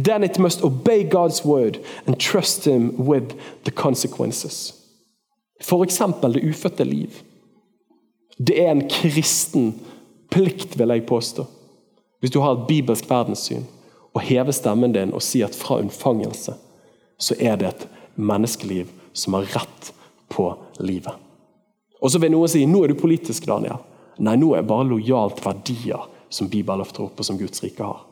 [0.04, 4.74] Then it must obey God's word and trust him with the consequences.
[5.61, 7.11] Eksempel det ufødte liv.
[8.38, 9.74] Det er en kristen
[10.30, 11.44] plikt, vil jeg påstå,
[12.20, 13.66] hvis du har et bibelsk verdenssyn,
[14.14, 16.54] å heve stemmen din og si at fra unnfangelse
[17.20, 19.92] så er det et menneskeliv som har rett
[20.33, 20.48] på
[20.80, 21.12] livet.
[22.00, 23.83] Og så vil noen si nå er du politisk, Daniel.
[24.18, 27.62] Nei, nå er jeg bare lojal til verdier som Bibelen løfter opp, og som Guds
[27.64, 28.06] rike har.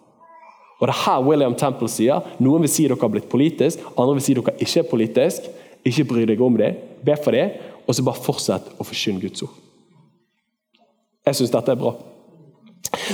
[0.79, 4.19] Og det er her William Temple sier noen vil si dere har blitt politisk, andre
[4.19, 5.49] vil si dere ikke er politisk.
[5.87, 6.73] Ikke bry deg om det,
[7.07, 7.47] be for det,
[7.87, 9.55] og så bare fortsett å forkynne Guds ord.
[11.29, 11.95] Jeg syns dette er bra.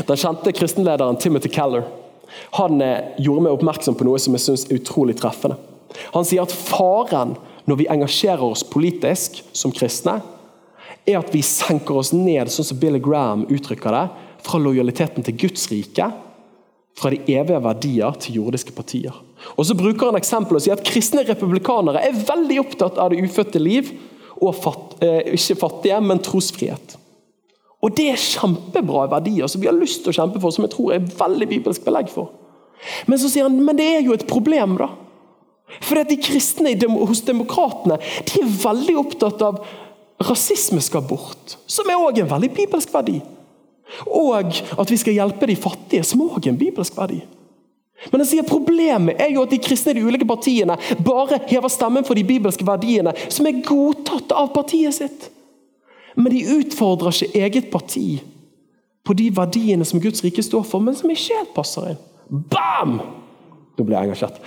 [0.08, 1.84] Den kjente kristenlederen Timothy Keller
[2.56, 5.58] han eh, gjorde meg oppmerksom på noe som jeg synes er utrolig treffende.
[6.14, 7.36] Han sier at faren
[7.68, 10.18] når vi engasjerer oss politisk som kristne,
[11.04, 14.04] er at vi senker oss ned, sånn som Billy Graham uttrykker det,
[14.44, 16.10] fra lojaliteten til Guds rike
[16.94, 19.14] fra de evige verdier til jordiske partier.
[19.58, 23.22] Og så bruker han eksempel og sier at Kristne republikanere er veldig opptatt av det
[23.24, 23.90] ufødte liv,
[24.42, 26.96] og fatt, eh, ikke fattige, men trosfrihet.
[27.84, 30.72] Og Det er kjempebra verdier som vi har lyst til å kjempe for, som jeg
[30.72, 32.30] tror er veldig bibelsk belegg for.
[33.06, 34.88] Men så sier han men det er jo et problem, da.
[35.84, 36.72] For de kristne
[37.06, 39.60] hos demokratene de er veldig opptatt av
[40.24, 43.20] rasisme skal bort, som er òg en veldig bibelsk verdi.
[44.06, 47.20] Og at vi skal hjelpe de fattige, som òg er en bibelsk verdi.
[48.10, 51.72] Men jeg sier Problemet er jo at de kristne i de ulike partiene bare hever
[51.72, 55.28] stemmen for de bibelske verdiene som er godtatt av partiet sitt.
[56.14, 58.06] Men de utfordrer ikke eget parti
[59.04, 62.00] på de verdiene som Guds rike står for, men som ikke helt passer inn.
[62.28, 62.98] Bam!
[63.74, 64.38] Da blir jeg engasjert.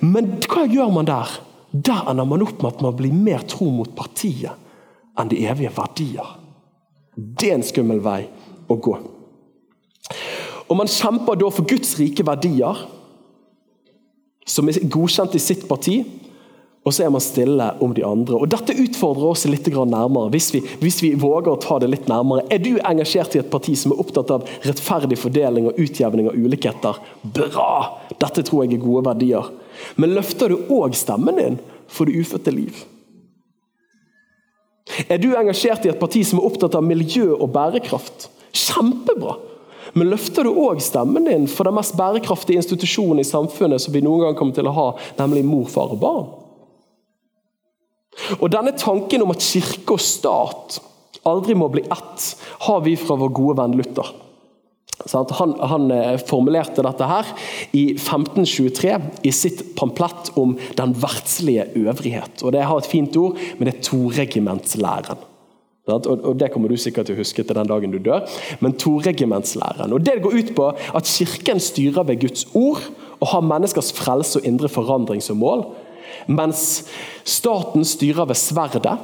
[0.00, 1.34] Men hva gjør man der?
[1.70, 4.56] Der ender man opp med at man blir mer tro mot partiet
[5.20, 6.32] enn de evige verdier.
[7.14, 8.22] Det er en skummel vei
[8.70, 8.96] å gå.
[10.70, 12.86] Og Man kjemper da for Guds rike verdier,
[14.46, 16.00] som er godkjent i sitt parti,
[16.80, 18.38] og så er man stille om de andre.
[18.40, 22.08] Og Dette utfordrer oss litt nærmere, hvis vi, hvis vi, våger å ta det litt
[22.08, 22.46] nærmere.
[22.48, 26.38] Er du engasjert i et parti som er opptatt av rettferdig fordeling og utjevning av
[26.38, 27.02] ulikheter?
[27.36, 28.00] Bra!
[28.16, 29.52] Dette tror jeg er gode verdier.
[30.00, 32.80] Men løfter du òg stemmen din for det ufødte liv?
[35.06, 38.30] Er du engasjert i et parti som er opptatt av miljø og bærekraft?
[38.56, 39.36] Kjempebra!
[39.96, 44.02] Men løfter du òg stemmen din for den mest bærekraftige institusjonen i samfunnet som vi
[44.04, 44.86] noen gang kommer til å ha,
[45.18, 46.28] nemlig mor, far og barn?
[48.38, 50.80] Og Denne tanken om at kirke og stat
[51.28, 52.26] aldri må bli ett,
[52.66, 54.12] har vi fra vår gode venn Luther.
[55.10, 57.28] Han, han, eh, formulerte dette her
[57.72, 62.44] i 1523 i sitt pamplett om den verdslige øvrighet.
[62.44, 65.29] Og Det har et fint ord, men det er toregimentslæren.
[65.90, 68.26] Og Det kommer du sikkert til å huske til den dagen du dør.
[68.60, 69.92] Men toregimentslæren.
[69.92, 72.82] Og Det går ut på at Kirken styrer ved Guds ord
[73.20, 75.66] og har menneskers frelse og indre forandring som mål.
[76.28, 76.84] Mens
[77.24, 78.98] staten styrer ved sverdet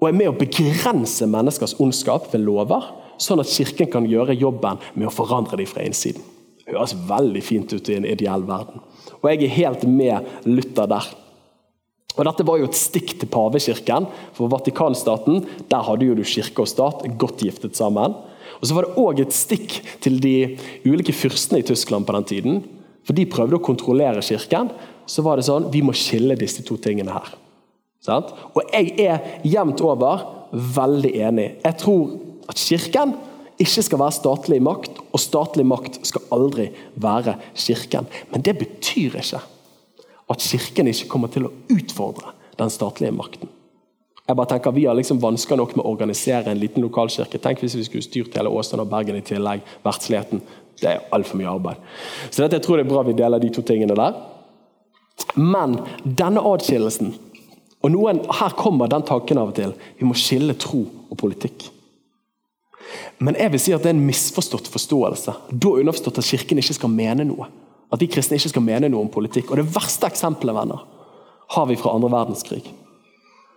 [0.00, 2.86] og er med å begrense menneskers ondskap ved lover,
[3.20, 6.22] sånn at kirken kan gjøre jobben med å forandre dem fra innsiden.
[6.64, 8.80] Det høres veldig fint ut i en ideell verden.
[9.20, 11.08] Og jeg er helt med Luther der.
[12.16, 14.08] Og Dette var jo et stikk til pavekirken.
[14.36, 18.16] For Vatikanstaten der hadde jo du kirke og stat godt giftet sammen.
[18.60, 22.28] Og Så var det òg et stikk til de ulike fyrstene i Tyskland på den
[22.28, 22.62] tiden.
[23.06, 24.72] For de prøvde å kontrollere kirken
[25.10, 27.32] så var det sånn vi må skille disse to tingene her.
[28.08, 31.48] Og jeg er jevnt over veldig enig.
[31.64, 32.14] Jeg tror
[32.50, 33.14] at Kirken
[33.60, 36.70] ikke skal være statlig makt, og statlig makt skal aldri
[37.00, 38.08] være Kirken.
[38.32, 39.42] Men det betyr ikke
[40.30, 43.50] at Kirken ikke kommer til å utfordre den statlige makten.
[44.28, 47.40] Jeg bare tenker Vi har liksom vansker nok med å organisere en liten lokalkirke.
[47.42, 49.64] Tenk hvis vi skulle styrt hele Åsane og Bergen i tillegg.
[49.82, 50.42] Verdsligheten.
[50.80, 51.80] Det er altfor mye arbeid.
[52.30, 54.20] Så dette, jeg tror det er bra vi deler de to tingene der.
[55.34, 57.10] Men denne adskillelsen
[57.80, 59.74] og noen, Her kommer den tanken av og til.
[59.98, 61.70] Vi må skille tro og politikk.
[63.18, 65.34] Men jeg vil si at det er en misforstått forståelse.
[65.50, 67.48] Da underforstått at Kirken ikke skal mene noe.
[67.90, 69.50] At de kristne ikke skal mene noe om politikk.
[69.50, 70.86] Og Det verste eksempelet venner,
[71.50, 72.62] har vi fra andre verdenskrig.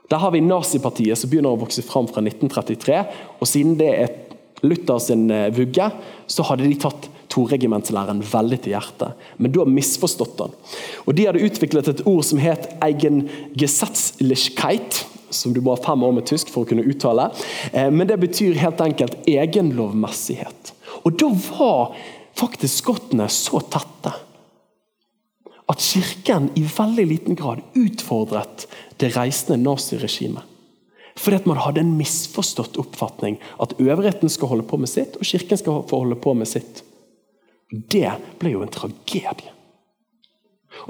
[0.09, 3.03] Der har vi nazipartiet som begynner å vokse fram fra 1933.
[3.39, 4.13] og Siden det er
[4.63, 5.89] Luther sin vugge,
[6.27, 9.11] så hadde de tatt toregimentslæren veldig til hjertet.
[9.37, 10.51] Men du har misforstått den.
[11.07, 14.91] Og De hadde utviklet et ord som het eigengesetzlichkeit,
[15.33, 17.23] som du må ha fem år med tysk for å kunne uttale.
[17.71, 20.61] Eh, men det betyr helt enkelt egenlovmessighet.
[21.03, 21.79] Og da var
[22.37, 24.13] faktisk skottene så tette
[25.71, 28.67] at kirken i veldig liten grad utfordret
[29.01, 30.43] det reisende naziregimet.
[31.13, 35.27] Fordi at man hadde en misforstått oppfatning at øvrigheten skal holde på med sitt, og
[35.29, 36.81] kirken skal få holde på med sitt.
[37.69, 38.09] Det
[38.41, 39.53] ble jo en tragedie.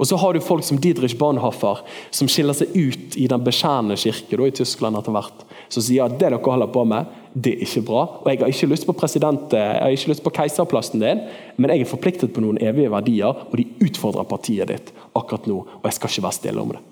[0.00, 3.98] Og så har du folk som Didrich Bahnhofer, som skiller seg ut i den beskjærende
[4.00, 5.44] kirke da, i Tyskland etter hvert.
[5.68, 8.02] Som sier at det dere holder på med, det er ikke bra.
[8.22, 11.22] Og jeg har ikke lyst på president, jeg har ikke lyst på keiserplassen din,
[11.56, 15.56] men jeg er forpliktet på noen evige verdier, og de utfordrer partiet ditt akkurat nå.
[15.80, 16.82] Og jeg skal ikke være stille om det.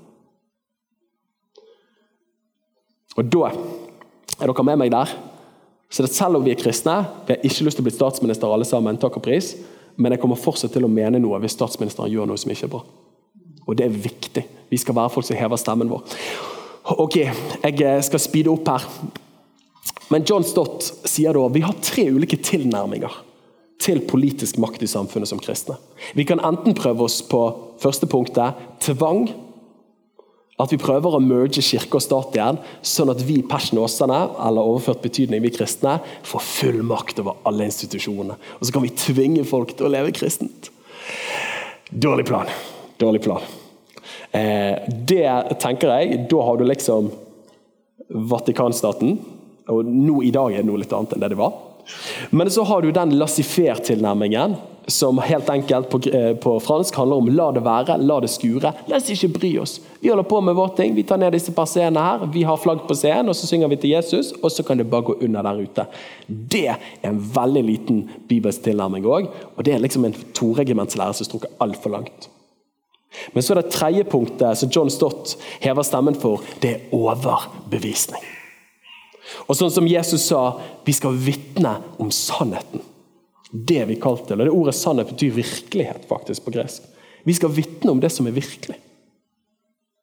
[3.17, 5.15] Og da er dere med meg der.
[5.93, 8.67] Så selv om vi er kristne, vi har ikke lyst til å bli statsminister alle
[8.67, 9.55] sammen, takk og pris,
[10.01, 12.73] men jeg kommer fortsatt til å mene noe hvis statsministeren gjør noe som ikke er
[12.73, 12.81] bra.
[13.69, 14.43] Og det er viktig.
[14.73, 16.17] Vi skal være folk som hever stemmen vår.
[16.97, 18.87] Ok, jeg eh, skal speede opp her.
[20.13, 23.15] Men John Stott sier da vi har tre ulike tilnærminger
[23.83, 25.79] til politisk makt i samfunnet som kristne.
[26.15, 27.41] Vi kan enten prøve oss på
[27.83, 29.25] første punktet tvang
[30.61, 35.03] at vi prøver å merge kirke og stat igjen, sånn at vi persnåsene, eller overført
[35.03, 35.97] betydning vi kristne,
[36.29, 38.37] får full makt over alle institusjonene.
[38.61, 40.71] Og så kan vi tvinge folk til å leve kristent.
[41.91, 42.53] Dårlig plan.
[43.01, 43.43] Dårlig plan.
[44.33, 45.27] Eh, det
[45.61, 47.11] tenker jeg Da har du liksom
[48.13, 49.17] Vatikanstaten.
[49.71, 51.55] Og nå i dag er det noe litt annet enn det det var.
[52.31, 54.55] Men så har du den laissez-faire-tilnærmingen,
[54.87, 58.73] som helt enkelt på, eh, på, fransk handler om 'la det være, la det skure'.
[58.87, 59.81] La oss ikke bry oss.
[60.01, 60.95] Vi holder på med vår ting.
[60.95, 62.27] Vi tar ned disse par scenene her.
[62.27, 64.91] Vi har flagg på scenen, og så synger vi til Jesus, og så kan det
[64.91, 65.87] bare gå under der ute.
[66.29, 71.25] Det er en veldig liten bibelsk tilnærming òg, og det er liksom en toregimentslære som
[71.25, 72.29] strukker altfor langt.
[73.35, 78.42] Men så er det tredje punktet som John Stott hever stemmen for, det er overbevisning.
[79.47, 82.83] Og sånn som Jesus sa, vi skal vitne om sannheten.
[83.53, 84.41] Det vi kalt til.
[84.41, 86.83] og Det ordet 'sannhet' betyr virkelighet faktisk på gresk.
[87.25, 88.77] Vi skal vitne om det som er virkelig.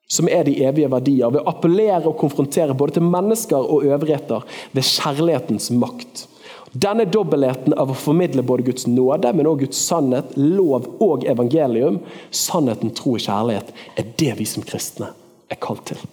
[0.07, 1.31] Som er de evige verdier.
[1.31, 6.27] Ved å appellere og konfrontere både til mennesker og øvrigheter ved kjærlighetens makt.
[6.73, 11.99] Denne dobbeltheten av å formidle både Guds nåde, men også Guds sannhet, lov og evangelium,
[12.29, 15.09] sannheten, tro og kjærlighet, er det vi som kristne
[15.49, 16.03] er kalt til.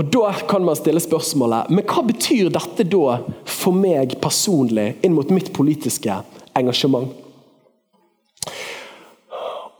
[0.00, 5.12] Og Da kan man stille spørsmålet men hva betyr dette da for meg personlig inn
[5.12, 6.22] mot mitt politiske
[6.56, 7.10] engasjement?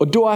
[0.00, 0.34] Og Da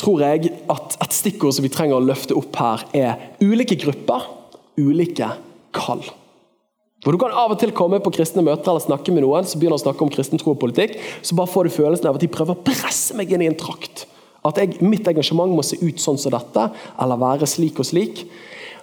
[0.00, 4.26] tror jeg at et stikkord som vi trenger å løfte opp her, er ulike grupper,
[4.80, 5.28] ulike
[5.76, 6.02] kall.
[7.04, 9.60] For Du kan av og til komme på kristne møter eller snakke med noen som
[9.60, 12.24] begynner å snakke om kristen tro og politikk, så bare får du følelsen av at
[12.24, 14.06] de prøver å presse meg inn i en trakt.
[14.44, 16.66] At jeg, mitt engasjement må se ut sånn som dette,
[17.00, 18.26] eller være slik og slik.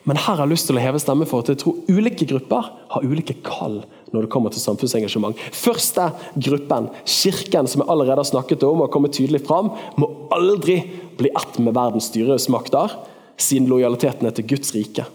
[0.09, 2.71] Men her har jeg lyst til å heve stemme for at jeg tror ulike grupper
[2.95, 5.37] har ulike kall når det kommer til samfunnsengasjement.
[5.53, 6.07] Første
[6.41, 9.69] gruppen, Kirken, som jeg allerede har snakket om, og kommet tydelig fram,
[10.01, 10.81] må aldri
[11.21, 12.97] bli ett med verdens styresmakter,
[13.37, 15.05] siden lojaliteten er til Guds rike.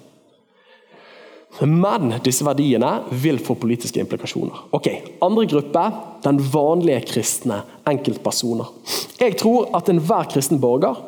[1.64, 2.90] Men disse verdiene
[3.22, 4.66] vil få politiske implikasjoner.
[4.76, 4.88] Ok,
[5.24, 5.84] Andre gruppe
[6.26, 8.68] den vanlige kristne enkeltpersoner.
[9.20, 10.98] Jeg tror at enhver kristen borger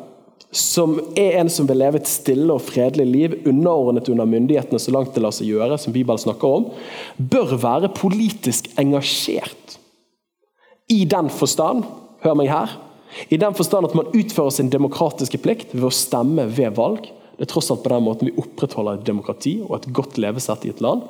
[0.51, 4.93] som er en som vil leve et stille og fredelig liv, underordnet under myndighetene så
[4.95, 6.69] langt det lar seg gjøre, som Bibelen snakker om,
[7.17, 9.77] bør være politisk engasjert.
[10.89, 11.85] I den forstand,
[12.25, 12.73] hør meg her,
[13.29, 17.45] i den forstand at man utfører sin demokratiske plikt ved å stemme ved valg det
[17.45, 20.73] er tross alt på den måten vi opprettholder et demokrati og et godt levesett i
[20.73, 21.05] et land.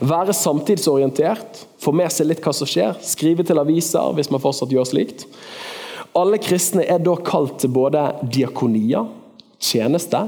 [0.00, 4.72] Være samtidsorientert, få med seg litt hva som skjer, skrive til aviser hvis man fortsatt
[4.72, 5.26] gjør slikt.
[6.16, 9.04] Alle kristne er da kalt til både diakonia,
[9.60, 10.22] tjeneste,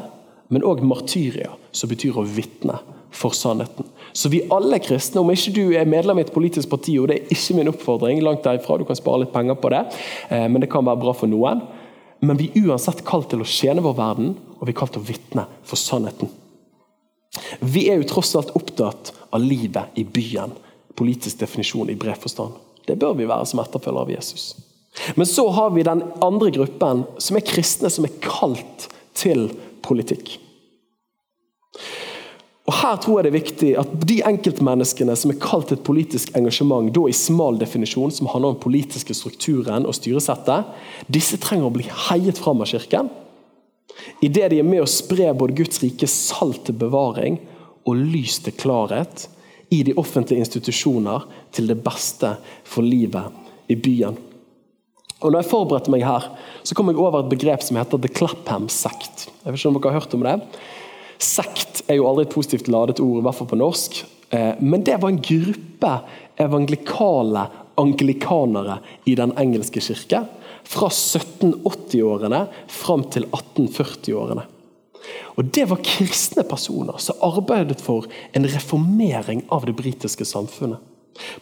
[0.53, 2.77] men òg martyria, som betyr å vitne
[3.09, 3.89] for sannheten.
[4.13, 7.17] Så vi alle kristne, om ikke du er medlem i et politisk parti, og det
[7.17, 9.85] er ikke min oppfordring, langt derifra, du kan spare litt penger på det,
[10.29, 11.65] eh, men det kan være bra for noen,
[12.21, 15.05] men vi er uansett kalt til å tjene vår verden, og vi er kalt til
[15.05, 16.31] å vitne for sannheten.
[17.61, 20.55] Vi er jo tross alt opptatt av livet i byen.
[20.99, 22.57] Politisk definisjon i bred forstand.
[22.89, 24.49] Det bør vi være som etterfølgere av Jesus.
[25.15, 29.51] Men så har vi den andre gruppen, som er kristne, som er kalt til
[29.85, 30.39] politikk.
[32.69, 36.35] Og Her tror jeg det er viktig at de enkeltmenneskene som er kalt et politisk
[36.37, 40.69] engasjement, da i smal definisjon, som handler om politiske strukturen og styresettet,
[41.09, 43.09] disse trenger å bli heiet fram av Kirken.
[44.21, 47.41] Idet de er med å spre både Guds rike salt til bevaring
[47.89, 49.27] og lys til klarhet
[49.73, 51.25] i de offentlige institusjoner
[51.57, 52.35] til det beste
[52.69, 54.17] for livet i byen.
[55.19, 56.29] Og når jeg forberedte meg her,
[56.63, 59.27] så kom jeg over et begrep som heter The Clapham Sect.
[59.43, 60.37] Jeg vet ikke om dere har hørt om det?
[61.19, 64.03] Sekt er jo aldri et positivt ladet ord, i hvert fall på norsk.
[64.31, 65.95] Eh, men det var en gruppe
[66.39, 67.47] evangelikale
[67.79, 70.25] anglikanere i den engelske kirke.
[70.69, 74.45] Fra 1780-årene fram til 1840-årene.
[75.39, 80.83] Og Det var kristne personer som arbeidet for en reformering av det britiske samfunnet.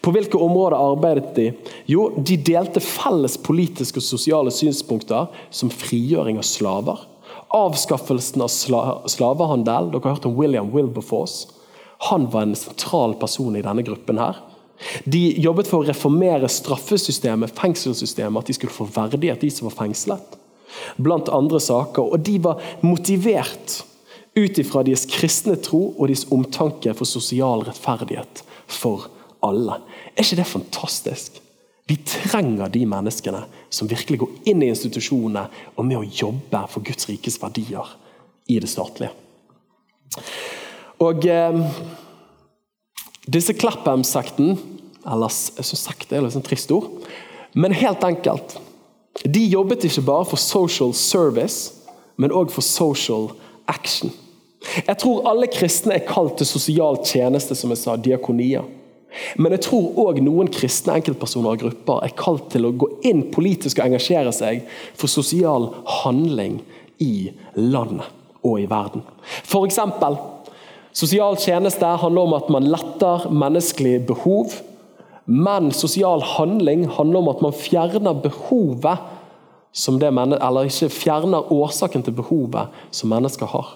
[0.00, 1.50] På hvilke områder arbeidet de?
[1.90, 7.02] Jo, De delte felles politiske og sosiale synspunkter som frigjøring av slaver
[7.54, 9.90] Avskaffelsen av slavehandel.
[9.92, 11.48] Dere har hørt om William Wilberforce.
[12.10, 14.18] Han var en sentral person i denne gruppen.
[14.18, 14.36] her.
[15.04, 19.76] De jobbet for å reformere straffesystemet, fengselssystemet, at de skulle få verdighet, de som var
[19.78, 20.36] fengslet.
[21.00, 22.12] Blant andre saker.
[22.12, 23.82] Og de var motivert
[24.36, 29.08] ut ifra deres kristne tro og deres omtanke for sosial rettferdighet for
[29.44, 29.80] alle.
[30.12, 31.40] Er ikke det fantastisk?
[31.86, 35.46] Vi trenger de menneskene som virkelig går inn i institusjonene
[35.76, 37.92] og med å jobbe for Guds rikes verdier
[38.50, 39.12] i det statlige.
[41.02, 41.60] Og eh,
[43.26, 44.54] disse Clapham-sekten
[45.06, 46.88] Eller så synes sekt er litt sånn trist ord.
[47.54, 48.56] Men helt enkelt.
[49.22, 51.84] De jobbet ikke bare for social service,
[52.18, 53.28] men òg for social
[53.70, 54.10] action.
[54.82, 58.64] Jeg tror alle kristne er kalt til sosial tjeneste, som jeg sa, diakonia.
[59.40, 63.26] Men jeg tror òg noen kristne enkeltpersoner og grupper er kalt til å gå inn
[63.34, 65.70] politisk og engasjere seg for sosial
[66.02, 66.60] handling
[67.02, 68.08] i landet
[68.46, 69.04] og i verden.
[69.44, 70.18] For eksempel
[70.96, 74.54] Sosial tjeneste handler om at man letter menneskelige behov.
[75.26, 79.02] Men sosial handling handler om at man fjerner behovet
[80.00, 83.74] det eller ikke fjerner årsaken til behovet som mennesker har.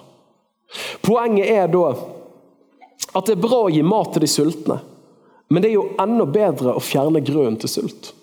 [1.05, 4.79] Poenget er da at det er bra å gi mat til de sultne,
[5.51, 8.13] men det er jo enda bedre å fjerne grunnen til sult.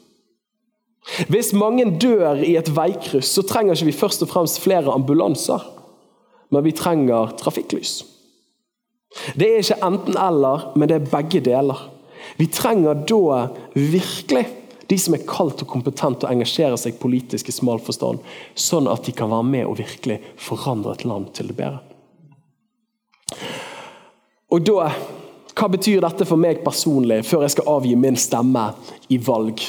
[1.28, 5.62] Hvis mange dør i et veikryss, så trenger ikke vi først og fremst flere ambulanser,
[6.52, 8.00] men vi trenger trafikklys.
[9.36, 11.80] Det er ikke enten-eller, men det er begge deler.
[12.40, 14.46] Vi trenger da virkelig
[14.88, 18.22] de som er kalt og kompetente og engasjerer seg politisk i smal forstand,
[18.56, 21.82] sånn at de kan være med og virkelig forandre et land til det bedre.
[24.48, 24.88] Og da,
[25.58, 28.68] Hva betyr dette for meg personlig, før jeg skal avgi min stemme
[29.10, 29.62] i valg?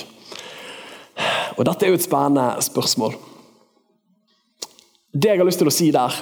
[1.57, 3.15] Og Dette er jo et spennende spørsmål.
[5.09, 6.13] Det jeg har lyst til å si der,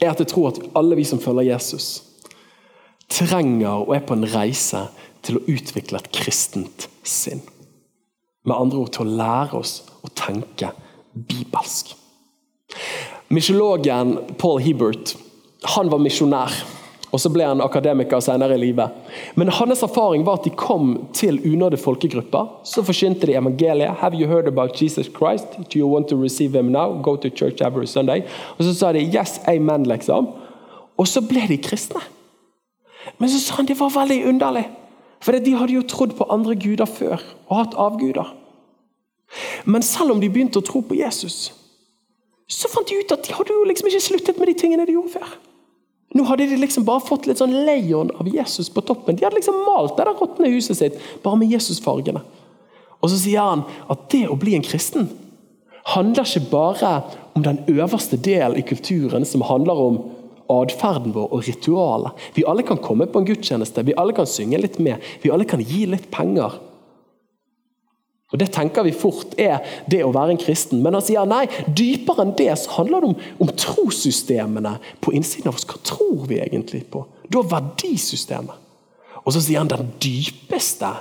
[0.00, 1.88] er at jeg tror at alle vi som følger Jesus,
[3.10, 4.86] trenger og er på en reise
[5.26, 7.42] til å utvikle et kristent sinn.
[8.46, 10.70] Med andre ord til å lære oss å tenke
[11.12, 11.96] bibelsk.
[13.34, 15.16] Misjologen Paul Hebert
[15.74, 16.54] han var misjonær.
[17.10, 18.94] Og så ble han akademiker senere i livet.
[19.34, 22.46] Men hans erfaring var at de kom til unådde folkegrupper.
[22.64, 23.98] Så forsynte de evangeliet.
[23.98, 25.58] Have you heard about Jesus Christ?
[25.58, 27.02] Do you want to receive him now?
[27.02, 28.22] Go to church every Sunday.
[28.58, 30.28] Og så sa de yes, amen, liksom.
[30.96, 32.00] Og så ble de kristne.
[33.18, 34.68] Men så sa han det var veldig underlig.
[35.20, 38.36] For de hadde jo trodd på andre guder før og hatt avguder.
[39.64, 41.50] Men selv om de begynte å tro på Jesus,
[42.50, 44.96] så fant de ut at de hadde jo liksom ikke sluttet med de tingene de
[44.96, 45.34] gjorde før.
[46.14, 49.16] Nå hadde de liksom bare fått litt sånn leion av Jesus på toppen.
[49.16, 52.22] De hadde liksom malt det der råtne huset sitt bare med Jesusfargene.
[53.00, 55.06] Og så sier han at det å bli en kristen
[55.94, 56.94] handler ikke bare
[57.38, 60.00] om den øverste del i kulturen, som handler om
[60.50, 62.26] atferden vår og ritualet.
[62.34, 65.46] Vi alle kan komme på en gudstjeneste, vi alle kan synge litt med, vi alle
[65.48, 66.58] kan gi litt penger.
[68.30, 69.58] Og Det tenker vi fort er
[69.90, 70.82] det å være en kristen.
[70.84, 75.50] Men han sier nei, dypere enn det så handler det om, om trossystemene på innsiden
[75.50, 75.66] av oss.
[75.66, 77.02] Hva tror vi egentlig på?
[77.30, 78.54] Da verdisystemet.
[79.24, 80.92] Og så sier han den dypeste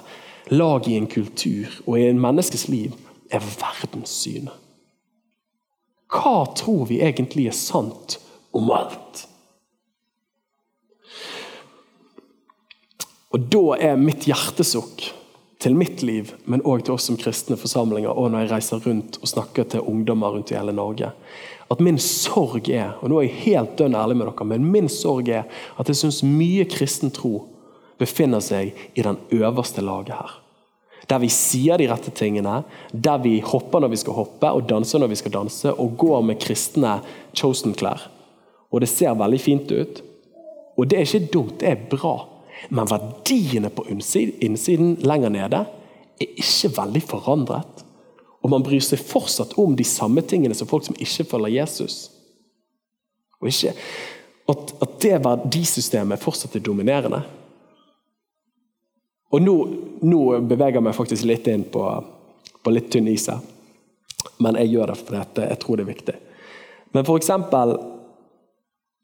[0.50, 2.98] laget i en kultur og i en menneskes liv
[3.30, 4.56] er verdenssynet.
[6.10, 8.18] Hva tror vi egentlig er sant
[8.58, 9.28] om alt?
[13.30, 15.12] Og da er mitt hjertesukk
[15.60, 19.20] til mitt liv, men òg til oss som kristne forsamlinger, og når jeg reiser rundt
[19.20, 21.12] og snakker til ungdommer rundt i hele Norge,
[21.70, 24.90] at min sorg er og nå er jeg helt dønn ærlig med dere, men min
[24.90, 27.44] sorg er at jeg syns mye kristen tro
[28.00, 30.38] befinner seg i den øverste laget her.
[31.10, 32.62] Der vi sier de rette tingene,
[32.94, 36.22] der vi hopper når vi skal hoppe, og danser når vi skal danse, og går
[36.26, 37.00] med kristne
[37.36, 38.06] chosen-klær.
[38.70, 40.04] Og det ser veldig fint ut.
[40.78, 42.14] Og det er ikke dumt, det er bra.
[42.68, 45.64] Men verdiene på innsiden lenger nede
[46.20, 47.84] er ikke veldig forandret.
[48.44, 52.10] Og man bryr seg fortsatt om de samme tingene som folk som ikke følger Jesus.
[53.40, 53.74] Og ikke
[54.50, 57.22] at, at det verdisystemet fortsatt er dominerende.
[59.30, 59.56] Og nå,
[60.02, 61.84] nå beveger jeg meg faktisk litt inn på,
[62.64, 63.44] på litt tynn is her.
[64.42, 66.16] Men jeg gjør det fordi jeg tror det er viktig.
[66.96, 67.30] Men f.eks.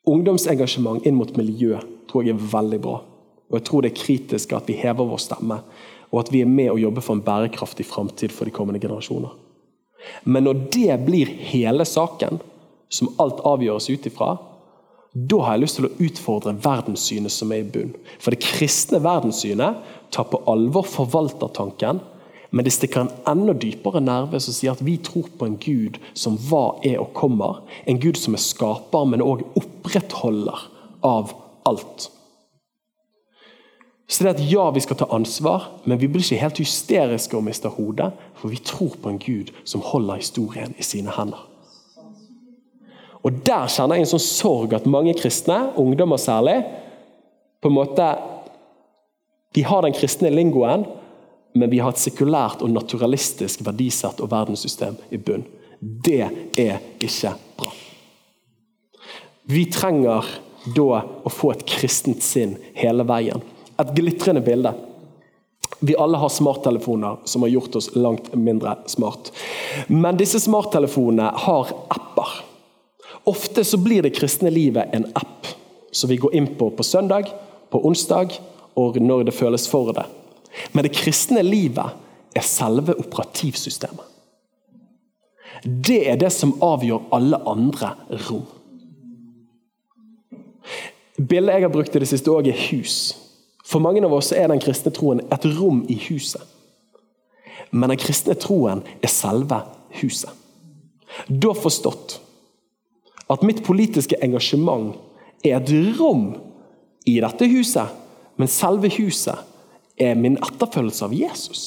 [0.10, 1.78] ungdomsengasjement inn mot miljø
[2.10, 2.98] tror jeg er veldig bra.
[3.50, 5.60] Og jeg tror det er kritisk at vi hever vår stemme,
[6.12, 9.34] og at vi er med og jobber for en bærekraftig framtid for de kommende generasjoner.
[10.24, 12.40] Men når det blir hele saken,
[12.90, 14.36] som alt avgjøres ut ifra,
[15.16, 17.94] da har jeg lyst til å utfordre verdenssynet som er i bunn.
[18.20, 19.80] For det kristne verdenssynet
[20.14, 22.02] tar på alvor forvaltertanken,
[22.56, 25.98] men det stikker en enda dypere nerve som sier at vi tror på en Gud
[26.16, 27.64] som var, er og kommer.
[27.88, 30.68] En Gud som er skaper, men òg opprettholder
[31.04, 31.34] av
[31.68, 32.10] alt.
[34.08, 37.38] Så det er at Ja, vi skal ta ansvar, men vi blir ikke helt hysteriske
[37.38, 38.12] og mister hodet.
[38.38, 41.48] For vi tror på en Gud som holder historien i sine hender.
[43.26, 46.60] Og Der kjenner jeg en sånn sorg at mange kristne, ungdommer særlig,
[47.62, 48.16] på en måte
[49.56, 50.84] De har den kristne lingoen,
[51.56, 55.46] men vi har et sekulært og naturalistisk verdisett og verdenssystem i bunn.
[55.80, 56.28] Det
[56.60, 57.72] er ikke bra.
[59.48, 60.28] Vi trenger
[60.76, 63.42] da å få et kristent sinn hele veien
[63.82, 64.74] et glitrende bilde.
[65.80, 69.32] Vi alle har smarttelefoner som har gjort oss langt mindre smart.
[69.88, 72.32] Men disse smarttelefonene har apper.
[73.24, 75.48] Ofte så blir det kristne livet en app
[75.92, 77.32] som vi går inn på på søndag,
[77.70, 78.38] på onsdag
[78.76, 80.06] og når det føles for det.
[80.72, 81.96] Men det kristne livet
[82.36, 84.04] er selve operativsystemet.
[85.66, 87.94] Det er det som avgjør alle andre
[88.28, 88.46] rom.
[91.16, 93.16] Bildet jeg har brukt i det siste òg, er hus.
[93.66, 96.42] For mange av oss er den kristne troen et rom i huset.
[97.72, 99.64] Men den kristne troen er selve
[100.02, 100.30] huset.
[101.30, 102.20] Da forstått
[103.32, 104.94] at mitt politiske engasjement
[105.46, 106.36] er et rom
[107.10, 107.90] i dette huset,
[108.38, 109.42] men selve huset
[110.02, 111.64] er min etterfølgelse av Jesus.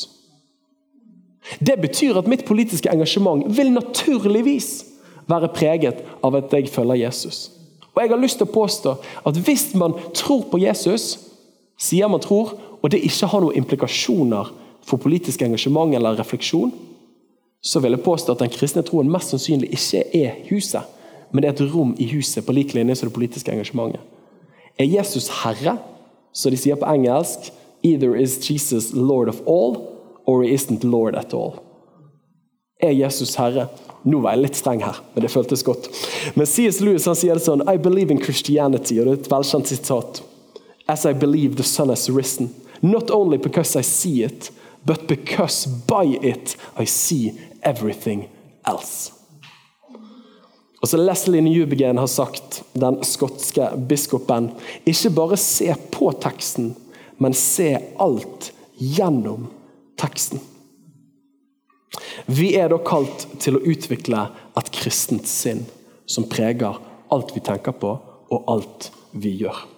[1.64, 4.84] Det betyr at mitt politiske engasjement vil naturligvis
[5.28, 7.48] være preget av at jeg følger Jesus.
[7.94, 8.94] Og jeg har lyst til å påstå
[9.26, 11.27] at Hvis man tror på Jesus,
[11.78, 14.52] sier man tror, og det ikke har noen implikasjoner
[14.86, 16.72] for politisk engasjement eller refleksjon,
[17.62, 20.86] så vil jeg påstå at den kristne troen mest sannsynlig ikke er huset,
[21.32, 24.00] men det er et rom i huset på lik linje som det politiske engasjementet.
[24.78, 25.76] Er Jesus herre,
[26.32, 27.50] som de sier på engelsk
[27.82, 29.76] Either is Jesus Lord of all,
[30.26, 31.60] or he isn't Lord at all.
[32.82, 33.68] Er Jesus herre?
[34.04, 35.88] Nå var jeg litt streng her, men det føltes godt.
[36.34, 36.80] Men C.S.
[36.80, 40.22] Lewis han sier det sånn I believe in Christianity, og det er et velkjent sitat.
[40.88, 42.54] As I believe the sun has risen.
[42.82, 44.50] Not only because I see it,
[44.86, 48.28] but because by it I see everything
[48.66, 49.12] else.
[50.80, 54.52] Og så Leslie Newbegin har sagt, den skotske biskopen,
[54.86, 56.76] ikke bare se på teksten,
[57.18, 59.48] men se alt gjennom
[59.98, 60.38] teksten.
[62.26, 64.28] Vi er da kalt til å utvikle
[64.58, 65.64] et kristent sinn
[66.06, 66.78] som preger
[67.10, 67.96] alt vi tenker på,
[68.28, 69.77] og alt vi gjør.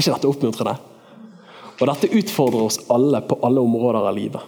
[0.00, 0.72] Er ikke dette oppmuntrende?
[1.76, 4.44] Og Dette utfordrer oss alle på alle områder av livet.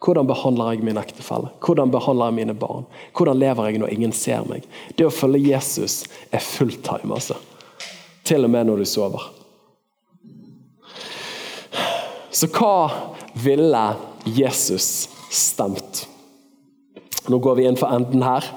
[0.00, 1.50] Hvordan behandler jeg min ektefelle?
[1.60, 2.86] Hvordan behandler jeg mine barn?
[3.12, 4.64] Hvordan lever jeg når ingen ser meg?
[4.96, 7.36] Det å følge Jesus er fulltime, altså.
[8.24, 9.26] Til og med når du sover.
[12.32, 12.88] Så hva
[13.44, 13.82] ville
[14.24, 16.06] Jesus stemt?
[17.28, 18.48] Nå går vi inn for enden her,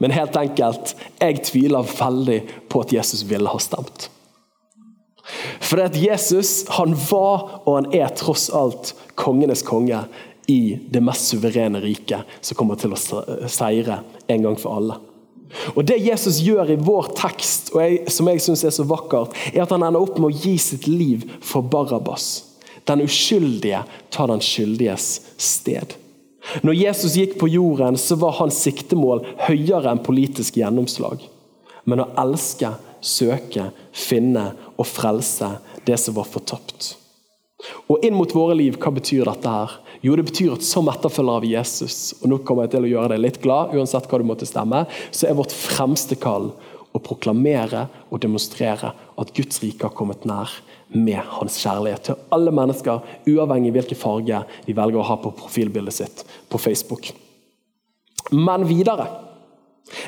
[0.00, 2.40] men helt enkelt, jeg tviler veldig
[2.72, 4.08] på at Jesus ville ha stemt.
[5.60, 10.02] For det at Jesus han var og han er tross alt kongenes konge
[10.50, 14.98] i det mest suverene riket som kommer til å seire en gang for alle.
[15.74, 19.34] Og Det Jesus gjør i vår tekst, og jeg, som jeg syns er så vakkert,
[19.52, 22.46] er at han ender opp med å gi sitt liv for Barabas.
[22.86, 23.82] Den uskyldige
[24.14, 25.08] tar den skyldiges
[25.38, 25.96] sted.
[26.64, 31.20] Når Jesus gikk på jorden, så var hans siktemål høyere enn politisk gjennomslag.
[31.84, 34.50] Men å elske, søke, finne
[34.80, 35.52] og frelse
[35.86, 36.94] det som var fortapt.
[37.92, 39.76] Og inn mot våre liv, hva betyr dette her?
[40.00, 43.12] Jo, det betyr at som etterfølger av Jesus, og nå kommer jeg til å gjøre
[43.12, 46.54] deg litt glad, uansett hva du måtte stemme, så er vårt fremste kall
[46.90, 50.56] å proklamere og demonstrere at Guds rike har kommet nær
[50.90, 56.00] med hans kjærlighet til alle mennesker, uavhengig hvilken farge de velger å ha på profilbildet
[56.00, 57.12] sitt på Facebook.
[58.34, 59.06] Men videre.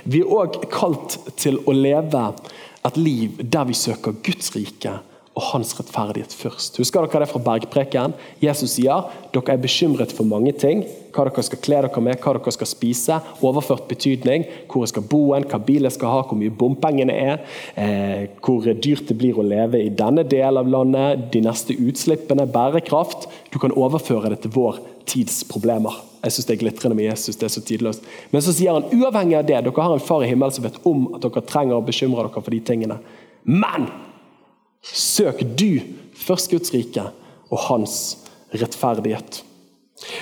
[0.07, 2.27] Vi er òg kalt til å leve
[2.87, 4.99] et liv der vi søker Guds rike
[5.33, 6.77] og hans rettferdighet først.
[6.77, 8.13] Husker dere det fra bergpreken?
[8.43, 10.83] Jesus sier dere er bekymret for mange ting.
[11.13, 13.19] Hva dere skal kle dere med, hva dere skal spise.
[13.41, 14.45] Overført betydning.
[14.69, 17.41] Hvor jeg skal bo, en, hva bil jeg skal ha, hvor mye bompengene er.
[17.81, 21.29] Eh, hvor dyrt det blir å leve i denne delen av landet.
[21.33, 22.51] De neste utslippene.
[22.53, 23.31] Bærekraft.
[23.53, 26.12] Du kan overføre det til vår tids problemer.
[26.23, 27.37] Jeg synes Det er glitrende med Jesus.
[27.37, 28.03] det er så tidløst.
[28.31, 30.79] Men så sier han uavhengig av det, dere har en far i himmelen som vet
[30.87, 32.99] om at dere trenger å bekymre dere for de tingene.
[33.45, 33.91] Men
[34.83, 35.81] Søk du
[36.19, 37.05] først Guds rike
[37.53, 37.97] og hans
[38.51, 39.43] rettferdighet.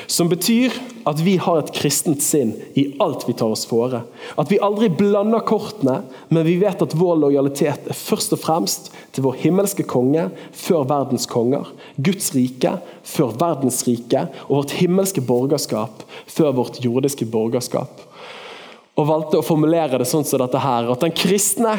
[0.07, 0.75] Som betyr
[1.09, 4.03] at vi har et kristent sinn i alt vi tar oss fore.
[4.41, 8.91] At vi aldri blander kortene, men vi vet at vår lojalitet er først og fremst
[9.15, 12.77] til vår himmelske konge før verdens konger, Guds rike
[13.07, 18.05] før verdens rike og vårt himmelske borgerskap før vårt jordiske borgerskap.
[18.99, 21.79] Og valgte å formulere det sånn som dette her, at den kristne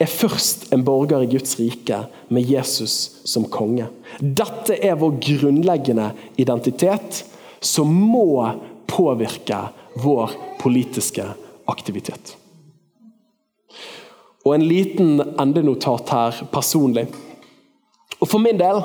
[0.00, 3.88] er først en borger i Guds rike med Jesus som konge.
[4.20, 6.10] Dette er vår grunnleggende
[6.40, 7.24] identitet,
[7.60, 8.52] som må
[8.86, 9.58] påvirke
[10.02, 11.24] vår politiske
[11.66, 12.36] aktivitet.
[14.46, 17.08] Og en liten endenotat her personlig.
[18.20, 18.78] Og For min del,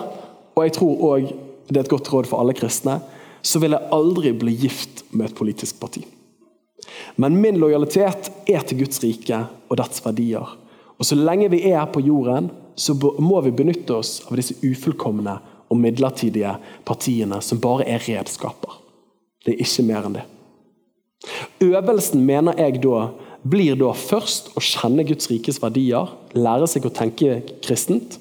[0.56, 1.36] og jeg tror også
[1.72, 2.98] det er et godt råd for alle kristne,
[3.42, 6.04] så vil jeg aldri bli gift med et politisk parti.
[7.16, 9.38] Men min lojalitet er til Guds rike
[9.70, 10.58] og dets verdier.
[10.98, 14.58] Og Så lenge vi er her på jorden, så må vi benytte oss av disse
[14.64, 15.38] ufullkomne
[15.72, 16.56] og midlertidige
[16.88, 18.80] partiene som bare er redskaper.
[19.46, 20.26] Det er ikke mer enn det.
[21.62, 23.12] Øvelsen mener jeg da
[23.42, 28.20] blir da først å kjenne Guds rikes verdier, lære seg å tenke kristent.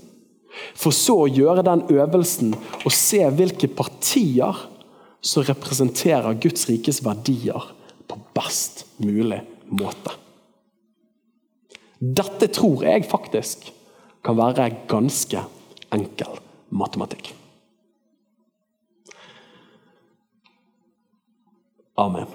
[0.76, 4.56] For så å gjøre den øvelsen og se hvilke partier
[5.20, 7.68] som representerer Guds rikes verdier
[8.08, 10.16] på best mulig måte.
[12.00, 13.68] Dette tror jeg faktisk
[14.24, 15.44] kan være ganske
[15.94, 16.40] enkel
[16.70, 17.32] matematikk.
[22.00, 22.28] Amen.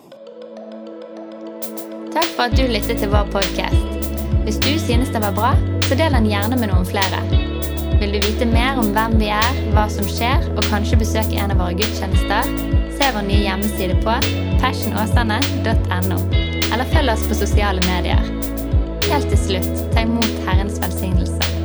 [2.13, 4.11] Takk for at du lyttet til vår podkast.
[4.45, 5.55] Hvis du synes den var bra,
[5.87, 7.23] så del den gjerne med noen flere.
[7.99, 11.53] Vil du vite mer om hvem vi er, hva som skjer, og kanskje besøke en
[11.53, 12.51] av våre gudstjenester,
[12.97, 14.17] se vår nye hjemmeside på
[14.61, 16.21] passionåsane.no,
[16.69, 18.21] eller følg oss på sosiale medier.
[19.09, 21.64] Helt til slutt, ta imot Herrens velsignelse.